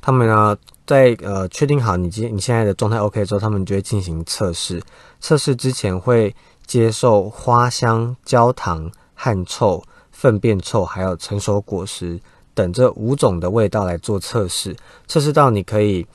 [0.01, 4.83] 他们呢在呃确定好你今你现在的状态 OK 之后，他们就会进行测试。
[5.21, 6.35] 测试之前会
[6.73, 12.19] 接受花香、焦糖、汗臭、粪便臭，还有成熟果实
[12.55, 14.75] 等这五种的味道来做测试。
[15.07, 16.07] 测试到你可以，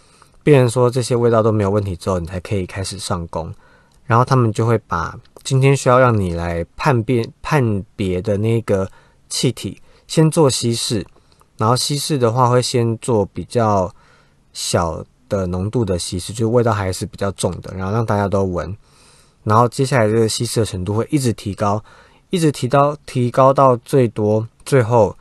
[0.41, 3.53] 辨认说这些味道都没有问题之后，你才可以开始上工。
[4.05, 8.89] 然后他们就会把今天需要让你来判辨判别的那个。
[9.29, 11.05] 气体先做稀释，
[11.57, 13.93] 然后稀释的话会先做比较
[14.53, 18.73] 小的浓度的稀释，就味道还是比较重的，然后让大家都闻，
[19.47, 21.81] 然后接下来这个稀释的程度会一直提高，
[22.29, 25.15] 一直提高提高到最多，最后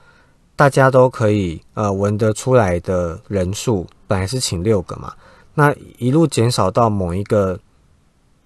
[0.56, 5.14] 大家都可以呃闻得出来的人数，本来是请六个嘛，
[5.54, 7.58] 那一路减少到某一个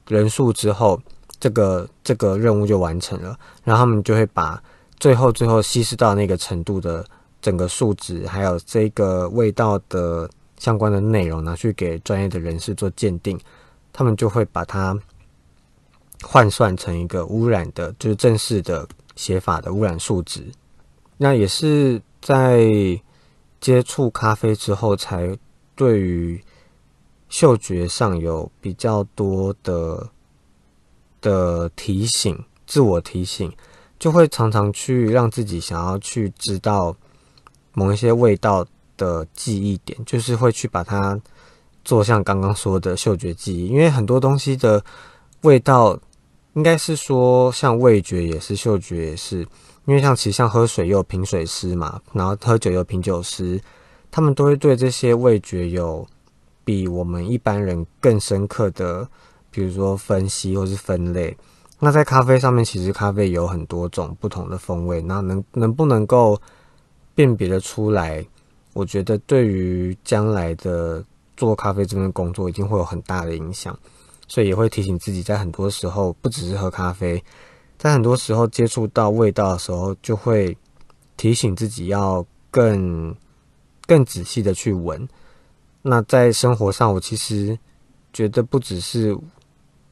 [0.07, 1.01] 人数之后，
[1.40, 4.62] 这个这个任务就完成了，然后他们就会把。
[5.01, 7.03] 最后，最后稀释到那个程度的
[7.40, 13.40] 整个数值，还有这个味道的相关的内容，拿去给专业的人士做鉴定，
[13.95, 14.95] 他们就会把它
[16.23, 20.45] 换算成一个污染的，就是正式的写法的污染数值。
[21.17, 22.71] 那也是在
[23.61, 25.37] 接触咖啡之后，才
[25.75, 26.43] 对于
[27.29, 30.09] 嗅觉上有比较多的
[31.21, 33.53] 的提醒，自我提醒。
[33.99, 36.97] 就会常常去让自己想要去知道
[37.75, 41.21] 某一些味道的记忆点，就是会去把它
[41.85, 44.83] 做像刚刚说的嗅觉记忆，因为很多东西的
[45.43, 46.01] 味道
[46.55, 49.41] 应该是说像味觉也是，嗅觉也是，
[49.87, 53.61] 因为像其实像喝水有品水师嘛，然后喝酒有品酒师，
[54.11, 56.07] 他们都会对这些味觉有
[56.65, 59.09] 比我们一般人更深刻的，
[59.51, 61.37] 比如说分析或是分类。
[61.79, 66.41] 那在咖啡上面，其实咖啡有很多种不同的风味，那能能不能够
[67.15, 68.27] 辨别的出来？
[68.73, 71.03] 我觉得对于将来的
[71.37, 73.77] 做咖啡这边工作，一定会有很大的影响。
[74.31, 77.23] 所以也会提醒自己，在很多时候不只是喝咖啡，
[77.77, 80.57] 在很多时候接触到味道的时候，就会
[81.19, 83.14] 提醒自己要更
[83.87, 85.07] 更仔细的去闻。
[85.83, 87.59] 那在生活上，我其实
[88.12, 89.14] 觉得不只是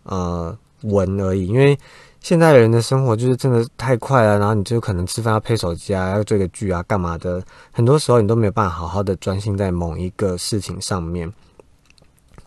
[0.05, 0.57] 呃。
[0.83, 1.77] 闻而已，因为
[2.21, 7.43] 现在人的生活就是真的太快了，然后你就可能吃饭要配手机啊，要追个剧啊，干嘛的？
[7.73, 11.29] 很多时候你都没有办法好好的专心在某一个事情上面，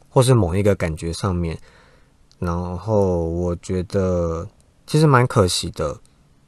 [0.07, 1.57] 或是某一个感觉上面。
[2.41, 4.45] 然后我觉得
[4.85, 5.97] 其实蛮可惜的，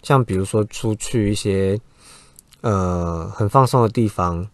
[0.02, 1.80] 像比如说出去一些
[2.60, 4.46] 呃很放松的地方，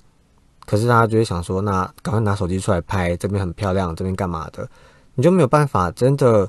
[0.67, 4.69] 可是大家就会想说，那赶快拿手机出来拍，这边很漂亮，这边干嘛的？
[5.15, 6.47] 你就没有办法真的。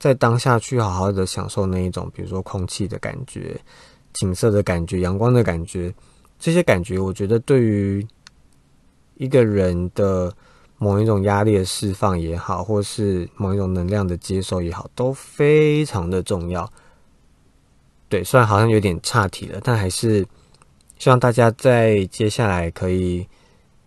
[0.00, 3.60] 在当下去好好的享受那一种，比如说空气的感觉、
[4.12, 5.92] 景色的感觉、阳光的感觉，
[6.38, 8.06] 这些感觉，我觉得对于
[9.16, 10.32] 一个人的
[10.78, 16.70] 某一种压力的释放也好，或是某一种能量的接收也好，都非常的重要。
[18.08, 20.26] 对，虽然好像有点岔题了，但还是
[20.98, 23.26] 希望大家在接下来可以，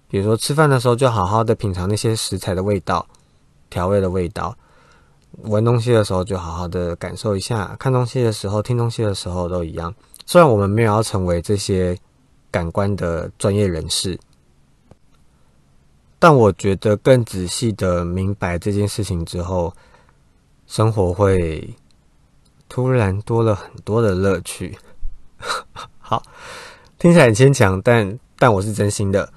[0.09, 3.07] 比如说吃饭的时候，就好好的品尝那些食材的味道、
[3.69, 4.55] 调味的味道。
[5.43, 9.93] 闻东西的时候就好好的感受一下，看东西的时候、听东西的时候都一样。
[10.25, 11.97] 虽然我们没有要成为这些
[12.51, 14.19] 感官的专业人士，
[16.21, 19.75] 但我觉得更仔细的明白这件事情之后，
[20.67, 21.75] 生活会
[22.69, 24.77] 突然多了很多的乐趣。
[25.97, 26.21] 好，
[26.99, 29.33] 听起来很牵强，但但我是真心的。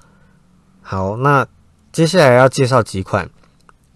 [0.83, 1.43] 好，那
[1.91, 3.27] 接下来要介绍几款。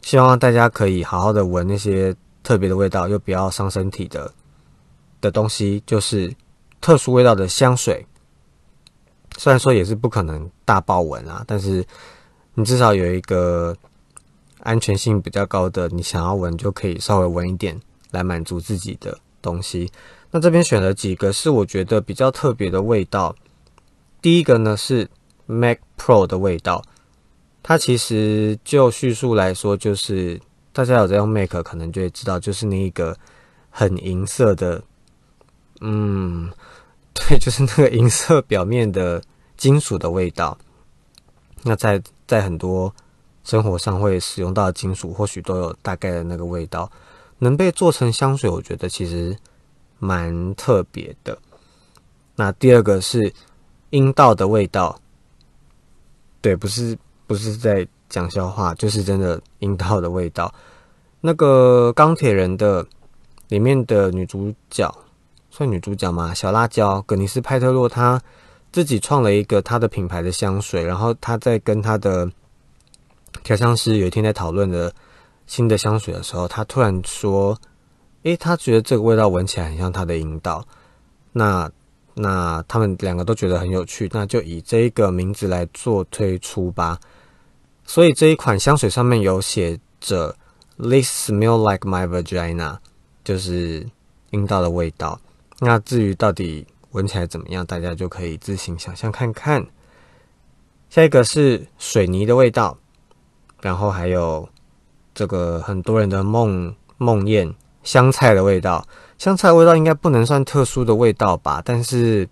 [0.01, 4.33] 希望大家可以好好的闻那些特别的味道，又不要伤身体的
[5.21, 6.35] 的东西，就是
[6.81, 8.03] 特殊味道的香水。
[9.37, 11.85] 虽然说也是不可能大爆闻啊，但是
[12.59, 13.73] 你至少有一个
[14.59, 17.79] 安全性比较高的，你想要闻就可以稍微闻一点
[18.11, 19.89] 来满足自己的东西。
[20.29, 23.33] 那这边选了几个是我觉得比较特别的味道。
[24.21, 25.09] 第一个呢是
[25.45, 26.83] Mac Pro 的味道，
[27.63, 30.37] 它其实就叙述来说，就是
[30.73, 33.17] 大家有在用 Mac 可能就会知道，就是那一个
[33.69, 34.83] 很银色的，
[35.79, 36.51] 嗯，
[37.13, 39.23] 对，就是那个银色表面的
[39.55, 40.57] 金属的味道。
[41.63, 42.93] 那在在很多
[43.43, 46.87] 生活上会使用到的金属，或许都有大概的那个味道，
[47.39, 49.35] 能被做成香水，我觉得其实
[49.97, 51.35] 蛮特别的。
[52.35, 53.33] 那第二个是
[53.89, 54.95] 阴道的味道，
[56.39, 60.53] 对，不是不是在讲笑话，就是真的阴道的味道。
[61.21, 62.85] 那个钢铁人的
[63.47, 64.93] 里面的女主角
[65.49, 66.31] 算女主角吗？
[66.35, 68.21] 小辣椒葛尼斯派特洛她。
[68.71, 72.29] 自己创了一个他的品牌的香水，然后他在跟他的
[73.43, 74.93] 调香师有一天在讨论的
[75.47, 77.57] 新的香水的时候，他突然说
[78.23, 80.65] ：“诶，他觉得这个味道闻起来很像他的阴道。”
[81.33, 81.71] 那
[82.13, 86.99] 那他们两个都觉得很有趣，那就以这一个名字来做推出吧。
[87.85, 90.35] 所以这一款香水上面有写着
[90.77, 92.77] “This smell like my vagina”，
[93.23, 93.87] 就是
[94.31, 95.19] 阴道的味道。
[95.59, 97.65] 那至于到底，闻起来怎么样？
[97.65, 99.65] 大家就可以自行想象看看。
[100.89, 102.75] 下一个是水泥的味道，
[103.61, 104.47] 然后还有
[105.13, 108.83] 这个很多人的梦梦魇香菜的味道。
[109.19, 111.61] 香菜味道应该不能算特殊的味道吧？
[111.63, 112.27] 但是，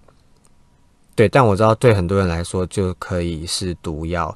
[1.15, 4.33] 对，但我知道对很多人来说就可以是毒药。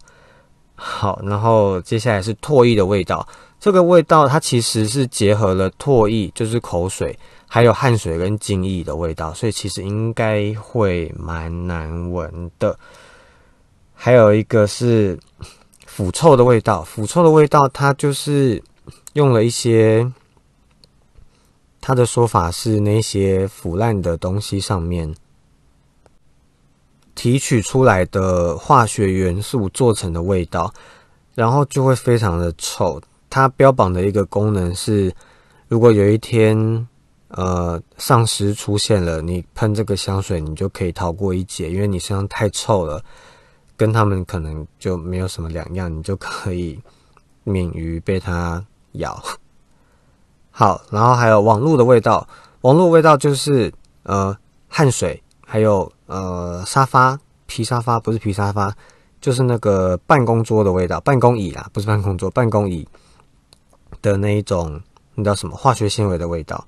[0.76, 3.28] 好，然后接下来是唾液的味道。
[3.60, 7.18] 这个味道它其实是结合了唾液，就是口水。
[7.54, 12.80] 还有汗水跟精液的味道，所以其实应该会蛮难闻的。
[13.94, 15.20] 还有一个是
[15.86, 18.64] 腐臭的味道，腐臭的味道，它就是
[19.12, 20.10] 用了一些，
[21.82, 25.14] 他的说法是那些腐烂的东西上面
[27.14, 30.74] 提取出来的化学元素做成的味道，
[31.36, 33.02] 然后就会非常的臭。
[33.30, 35.14] 它标榜的一个功能是，
[35.68, 36.88] 如果有一天。
[37.32, 43.02] 呃，丧尸出现了，你喷这个香水，你就可以逃过一劫，因为你身上太臭了，
[43.78, 46.78] 跟他们可能就没有什么两样，你就可以
[47.46, 48.62] 免于被它
[48.94, 49.22] 咬。
[50.52, 52.28] 好，然后还有网络的味道，
[52.62, 53.74] 网络味道就是
[54.04, 58.76] 呃汗水，还有呃沙发皮沙发，不是皮沙发，
[59.22, 62.86] 就是那个办公桌的味道，办公椅啦，不是办公桌，办公椅
[64.02, 64.82] 的那一种，
[65.16, 66.62] 那叫什么化学纤维的味道。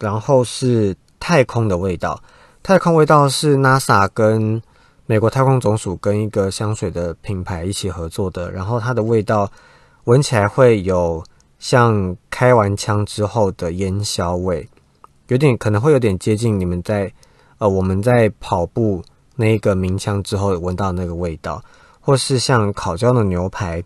[0.00, 2.22] 然后是太空的味道，
[2.62, 4.60] 太空味道是 NASA 跟
[5.06, 9.50] 美国太空总署跟一个香水的品牌一起合作的，然后它的味道
[10.04, 11.22] 闻起来会有
[11.58, 14.68] 像开完枪之后的烟硝味，
[15.28, 17.12] 有点可能会有点接近你们在
[17.58, 19.02] 呃我们在跑步
[19.36, 21.62] 那个鸣枪之后闻到那个味道，
[22.00, 23.82] 或是像烤焦的牛排。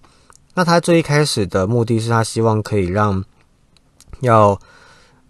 [0.55, 3.23] 那它最一开始的目的是，他希望可以让
[4.21, 4.59] 要。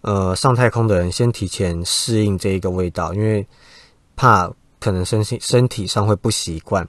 [0.03, 3.47] 呃，上太空的人先提前适应这一个味道，因为
[4.15, 6.87] 怕可能身心身体上会不习惯。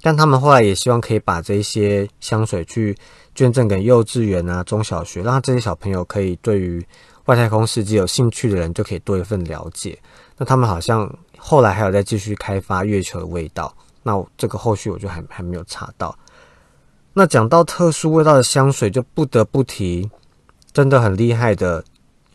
[0.00, 2.94] 但他们后来也希望可以把这些香水去
[3.34, 6.86] 捐赠给幼稚园啊、中小学，让这些小朋友可以对于
[7.24, 9.98] 外太空世界有兴趣的人就可以多一份了解。
[10.36, 16.16] 那他们好像后来还有在继续开发月球的味道，那这个后续我就还还没有查到。
[17.14, 20.08] 那讲到特殊味道的香水，就不得不提
[20.72, 21.82] 真的很厉害的。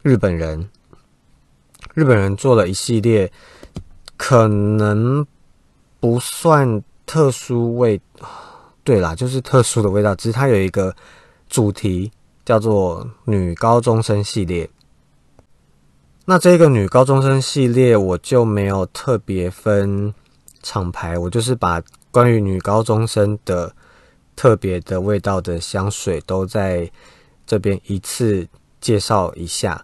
[0.10, 0.68] 日本人，
[1.94, 3.32] 日本人做了一系列，
[4.18, 5.24] 可能
[6.00, 8.02] 不算特殊味，
[8.84, 10.16] 对啦，就是特殊的味道。
[10.16, 10.96] 只是它有一个
[11.48, 12.12] 主题
[12.44, 14.68] 叫做女高中生系列。
[16.26, 20.12] 那这个女高中生系列，我就没有特别分
[20.64, 21.80] 厂牌，我就是把
[22.10, 23.72] 关于女高中生的
[24.36, 26.92] 特别的味道的香水都在
[27.46, 28.48] 这边一次
[28.82, 29.84] 介绍一下。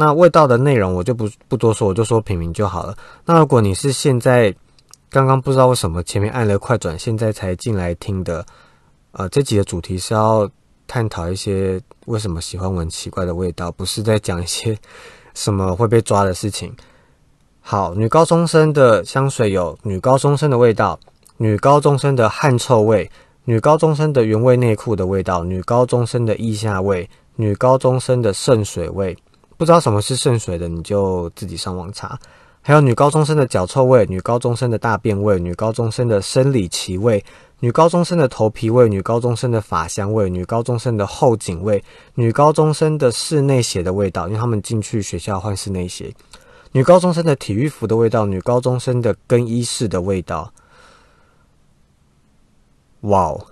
[0.00, 2.96] 那味道的内容我就不不多说，我就说品名就好了。
[3.24, 4.54] 那如果你是现在
[5.10, 8.46] 刚刚不知道为什么前面按了快转，现在才进来听的，
[9.10, 10.48] 呃，这集的主题是要
[10.86, 14.78] 探讨一些为什么喜欢闻奇怪的味道，不是在讲一些
[15.34, 16.72] 什么会被抓的事情。
[17.60, 20.96] 好，女高中生的香水有女高中生的味道，
[21.38, 23.10] 女高中生的汗臭味，
[23.46, 29.18] 女高中生的原味内裤的味道，女高中生的腋下味，女高中生的渗水味。
[29.58, 32.16] 不知道什么是渗水的，你就自己上网查。
[32.62, 37.24] 还有女高中生的脚臭味、女高中生的大便味、女高中生的生理期味、
[37.58, 41.82] 女高中生的头皮味、女高中生的发香味、女高中生的后颈味、
[42.14, 46.14] 女高中生的室内鞋的味道，因为他们进去学校换室内鞋。
[46.70, 50.52] 女高中生的体育服的味道，女高中生的更衣室的味道，
[53.00, 53.46] 哇哦，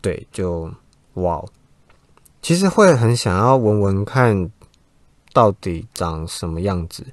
[0.00, 0.68] 对，就
[1.14, 1.48] 哇哦，
[2.40, 4.50] 其实会很想要闻闻看，
[5.32, 7.06] 到底长什么样子，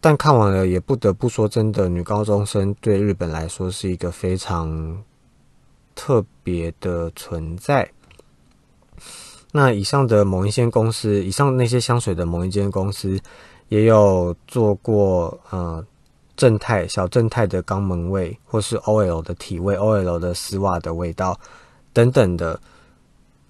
[0.00, 5.02] 但看完了也不得不说，真的，女高中生对日本来说是一个非常
[5.94, 7.90] 特别的存在。
[9.52, 13.20] 那以上的某一间公司，以上那些香水的某一间公司。
[13.70, 15.86] 也有做过呃
[16.36, 21.38] 正太小正太的肛门味，或是 OL 的体味，OL 的丝袜的味道
[21.92, 22.60] 等等的。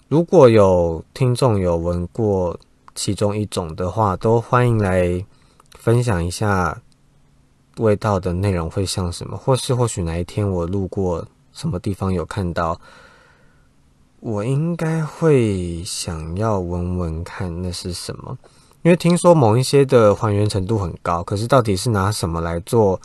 [0.09, 2.55] 如果有听众有闻过
[3.01, 5.25] 其中一种的话，都欢迎来
[5.79, 6.83] 分享一下
[7.79, 12.79] 味道的内容会像什么，或是或许哪一天我路过什么地方有看到，
[14.21, 18.37] 我应该会想要闻闻看那是什么。
[18.83, 23.01] 因为听说某一些的还原程度很高，可是到底是拿什么来做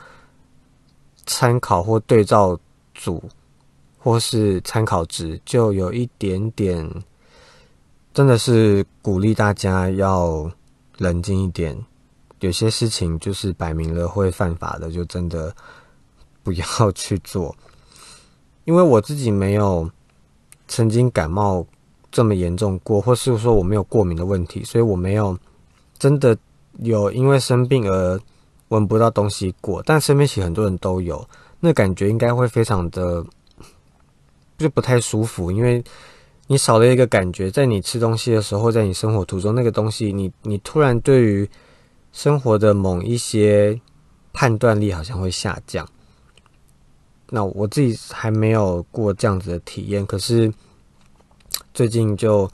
[1.25, 2.59] 参考或对照
[2.93, 3.23] 组，
[3.97, 6.85] 或是参考值，就有一点点，
[8.15, 10.49] 真的是鼓励大家要
[10.99, 11.77] 冷静一点。
[12.39, 15.53] 有些事情就是摆明了会犯法的，就真的
[16.41, 17.53] 不要去做。
[18.63, 19.89] 因为我自己没有
[20.69, 21.67] 曾经感冒
[22.09, 25.37] 这么严重过，或是说我没有过敏的问题，所以我没有。
[25.99, 26.37] 真的
[26.79, 28.17] 有因为生病而
[28.69, 31.27] 闻不到东西过，但身边其实很多人都有，
[31.59, 33.25] 那感觉应该会非常的
[34.57, 35.83] 就不太舒服，因为
[36.47, 41.49] 你少了一个感觉，在你吃东西的时候，在你生活途中，那个东西，你你突然对于
[42.11, 43.79] 生活的某一些
[44.33, 45.87] 判断力好像会下降。
[47.29, 50.51] 那我自己还没有过这样子的体验，可是
[51.73, 52.49] 最近就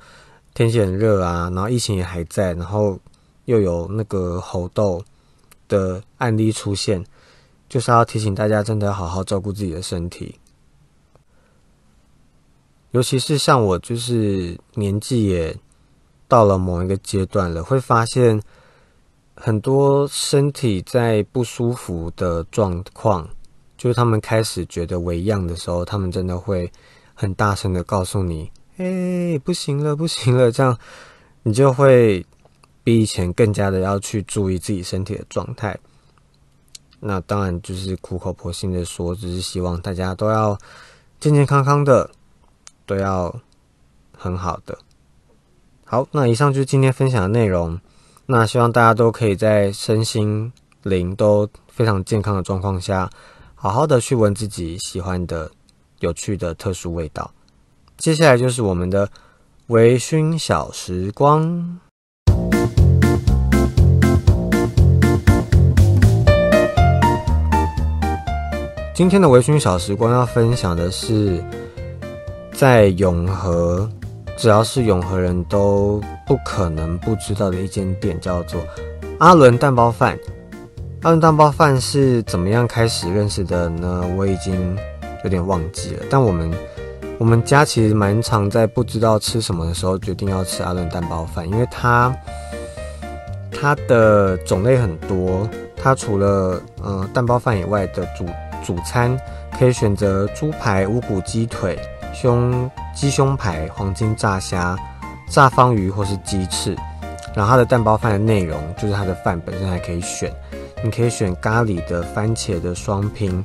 [0.53, 2.99] 天气很热啊，然后疫情也还在，然后。
[3.45, 5.03] 又有那个猴痘
[5.67, 7.03] 的案例出现，
[7.67, 10.35] 就是要提醒大家，真的要好好照顾自己的身体。
[12.91, 15.57] 尤其是像我，就是年纪也
[16.27, 18.41] 到了某一个阶段了，会发现
[19.35, 23.27] 很多身体在不舒服的状况，
[23.77, 26.71] 就是他们开始觉得微恙的时候，他们真的会
[27.13, 30.77] 很大声的告诉你：“哎，不行了，不行了！”这样
[31.43, 32.25] 你就会。
[32.83, 35.77] 比以前更加的要去注意自己身体的状态，
[36.99, 40.57] 那当然就是苦口婆心的说，只是希望大家都要
[41.19, 42.09] 健健康康的，
[42.85, 43.33] 都要
[44.17, 44.77] 很好的。
[45.85, 47.79] 好，那以上就是今天分享的内容。
[48.25, 50.53] 那希望大家都可以在身心
[50.83, 53.09] 灵都非常健康的状况下，
[53.55, 55.51] 好好的去闻自己喜欢的、
[55.99, 57.29] 有趣的特殊味道。
[57.97, 59.09] 接下来就是我们的
[59.67, 61.79] 微醺小时光。
[68.93, 71.43] 今天的微醺小时光要分享的是，
[72.53, 73.89] 在永和，
[74.37, 78.61] 只要是永和人都不可能不知道的一间店，叫做
[79.19, 80.17] 阿伦蛋包饭。
[81.01, 84.03] 阿伦蛋包饭是怎么样开始认识的呢？
[84.15, 84.77] 我已经
[85.23, 86.03] 有点忘记了。
[86.09, 86.51] 但我们
[87.17, 92.15] 我们家其实蛮常在不知道吃什么的时候，决定要吃阿伦蛋包饭，因为它
[93.51, 98.25] 它的种类很多，它除了呃蛋包饭以外的主。
[98.63, 99.19] 主餐
[99.57, 101.79] 可以选择猪排、五谷鸡腿、
[102.13, 104.77] 胸鸡胸排、黄金炸虾、
[105.27, 106.75] 炸方鱼或是鸡翅。
[107.33, 110.31] 然后它的蛋包饭的内容就是它的饭本身还可以选，
[110.83, 113.43] 你可以选咖喱的、番茄的双拼，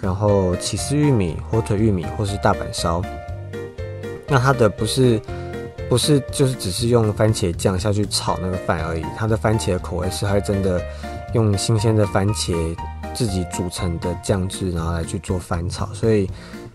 [0.00, 3.02] 然后起司玉米、火腿玉米或是大阪烧。
[4.28, 5.20] 那它的不是
[5.88, 10.80] 不是就是只是用番茄酱下去炒那个饭而已，它的番茄的口味是还真的
[11.32, 12.76] 用新鲜的番茄。
[13.14, 16.26] 自己组成的酱汁，然后来去做翻炒，所以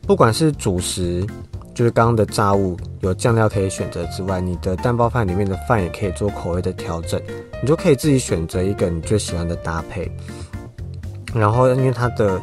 [0.08, 1.28] 不管是主食，
[1.76, 7.22] 就是刚刚的炸物有酱料可以选择之外，你的蛋包饭里面的饭也可以做口味的调整，
[7.62, 10.10] 你就可以自己选择一个你最喜欢的搭配。
[11.36, 12.42] 然后，因为它的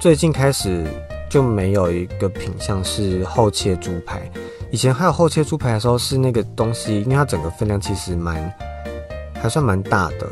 [0.00, 0.84] 最近开始
[1.30, 4.28] 就没有一个品相是厚切猪排，
[4.72, 8.52] 以前还有厚切猪排的时候是那个东西，因为它整个分量其实蛮
[9.40, 10.26] 还算蛮大的。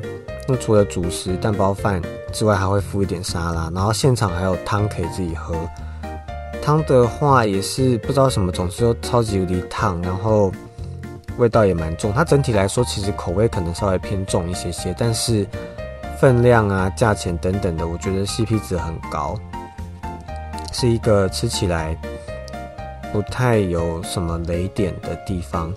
[0.49, 2.03] 那除了主食蛋包饭
[2.33, 5.55] 之外，还会附一点沙拉，然后现场还有汤可以自己喝。
[6.63, 10.53] 汤的话也是不知道什么，总之都超级无敌烫，然后
[11.37, 12.13] 味道也蛮重。
[12.13, 15.45] 它整体来说其实口味可能稍微偏重一些些，但是
[16.19, 19.37] 分量啊、价钱等等的，我觉得 CP 值很高，
[20.73, 21.99] 是一个吃起来
[23.13, 25.75] 不太有什么雷点的地方。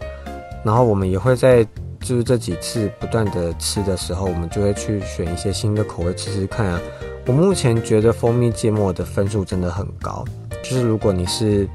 [0.63, 1.63] 然后我们也会在
[1.99, 6.79] 就是这几次不断的吃的时候，我们就会去选一些新的口味吃吃看啊。
[7.25, 10.23] 我目前觉得蜂蜜芥末的分数真的很高，
[10.67, 11.69] 就是如果你是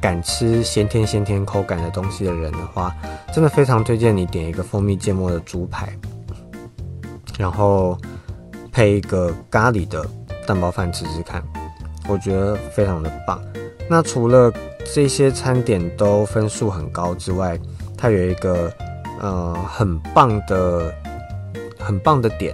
[0.00, 2.92] 敢吃咸甜咸甜口感的东西的人的话，
[3.32, 5.96] 真的非常推荐你点一个蜂蜜芥末的猪排，
[7.38, 7.96] 然后
[8.72, 10.04] 配一个咖喱的
[10.44, 11.40] 蛋包饭吃吃看，
[12.08, 13.40] 我觉得非常的棒。
[13.88, 14.52] 那除了
[14.92, 17.56] 这些餐点都分数很高之外，
[17.96, 18.72] 它有一个
[19.20, 20.92] 呃很棒的
[21.78, 22.52] 很棒的点，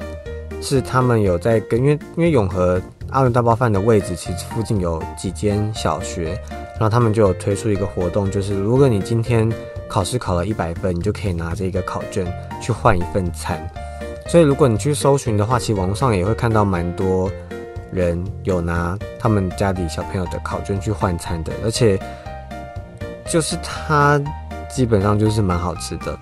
[0.61, 2.78] 是他们有在跟，因为因为永和
[3.11, 6.39] 阿伦大包饭的位置其实附近有几间小学，
[6.73, 9.51] 然后他们就有推出一个活动，就是如果你今天
[9.89, 12.27] 考试考了一百分，你就可以拿这个考卷
[12.61, 13.61] 去换一份餐。
[14.27, 17.31] 所以如果你去搜寻的话，其实网络上也会看到蛮多
[17.91, 21.99] 人有拿他们家里小朋友的考卷去换餐的，而且
[23.31, 24.21] 就是它。
[24.71, 26.17] 基本上就是蛮好吃的，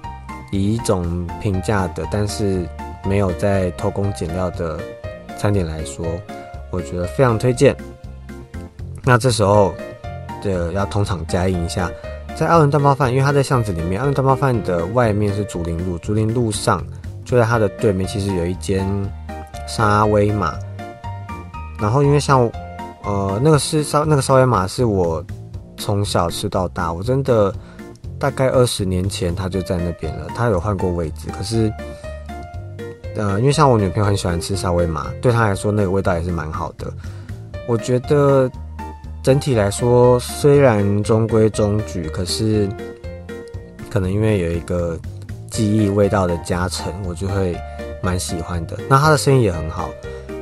[0.53, 2.65] 以一种平价的，但是
[3.05, 4.79] 没有在偷工减料的
[5.37, 6.07] 餐点来说，
[6.77, 7.75] 我觉得非常推荐。
[9.03, 9.75] 那这时候，
[10.43, 11.91] 的要同场加映一下，
[12.37, 16.85] 在阿伦蛋包饭，因为它在巷子里面，阿伦蛋包饭的外面是竹林路，竹林路上
[17.25, 18.87] 就在它的对面，其实有一间
[19.67, 20.55] 沙威玛。
[21.81, 22.51] 然后因为像，
[23.05, 25.25] 呃，那个是沙那个沙威玛是我
[25.79, 27.55] 从小吃到大，我真的。
[28.19, 30.27] 大概二十年前，他就在那边了。
[30.35, 31.71] 他有换过位置，可是，
[33.17, 36.93] 呃，因为像我女朋友很喜欢吃沙威玛，对她来说那个味道也是蛮好的。
[37.67, 38.51] 我觉得
[39.23, 42.69] 整体来说，虽然中规中矩，可是
[43.91, 44.99] 可能因为有一个
[45.51, 47.57] 记忆味道的加成，我就会
[48.03, 48.79] 蛮喜欢的。
[48.89, 49.91] 那它的生意也很好，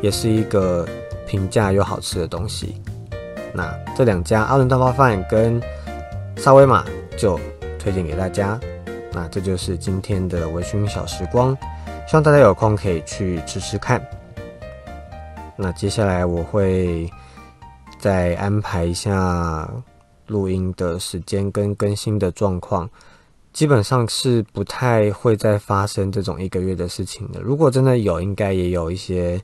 [0.02, 0.86] 也是一个
[1.26, 2.80] 平价又好吃的东西。
[3.52, 5.60] 那这两家阿伦大包饭跟
[6.36, 6.84] 沙威玛
[7.16, 7.38] 就。
[7.76, 8.58] 推荐给大家，
[9.12, 11.54] 那这就是今天的微醺小时光，
[12.06, 14.00] 希望大家有空可以去吃吃看。
[15.56, 17.10] 那接下来我会
[17.98, 19.68] 再安排一下
[20.26, 22.88] 录音的时间跟更新的状况，
[23.52, 27.40] 基本上是不太会再发生这种一个月的事情的。
[27.40, 29.40] 如果真的有，应该也有一些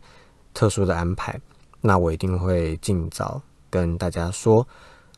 [0.53, 1.41] 特殊的安排，
[1.81, 3.41] 那我一定会尽早
[3.71, 4.67] 跟大家说。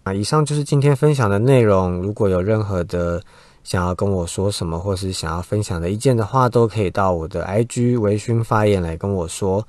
[0.05, 2.03] 啊，以上就是今天分享的内容。
[2.03, 3.23] 如果有任何的
[3.65, 9.67] 想要跟我说什么，或是想要分享的意见的话，都可以到我的 IG 微醺发言来跟我说。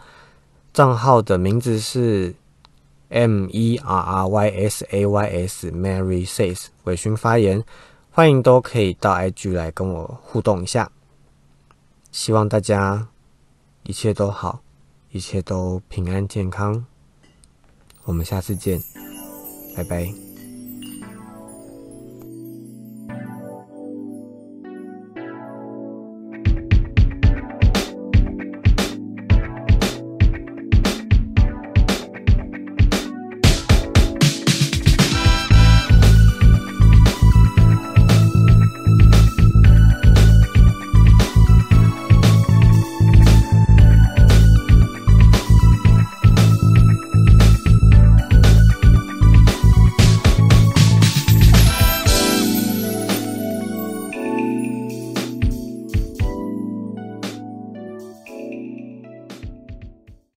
[0.73, 2.33] 账号的名字是
[3.09, 7.63] M E R R Y S A Y S Mary Says 微醺发言，
[8.09, 10.91] 欢迎都可以到 IG 来跟我互动一下。
[12.11, 13.07] 希望大家
[13.83, 14.61] 一切都好，
[15.11, 16.83] 一切都平安健康。
[18.05, 18.81] 我们下次见，
[19.77, 20.22] 拜拜。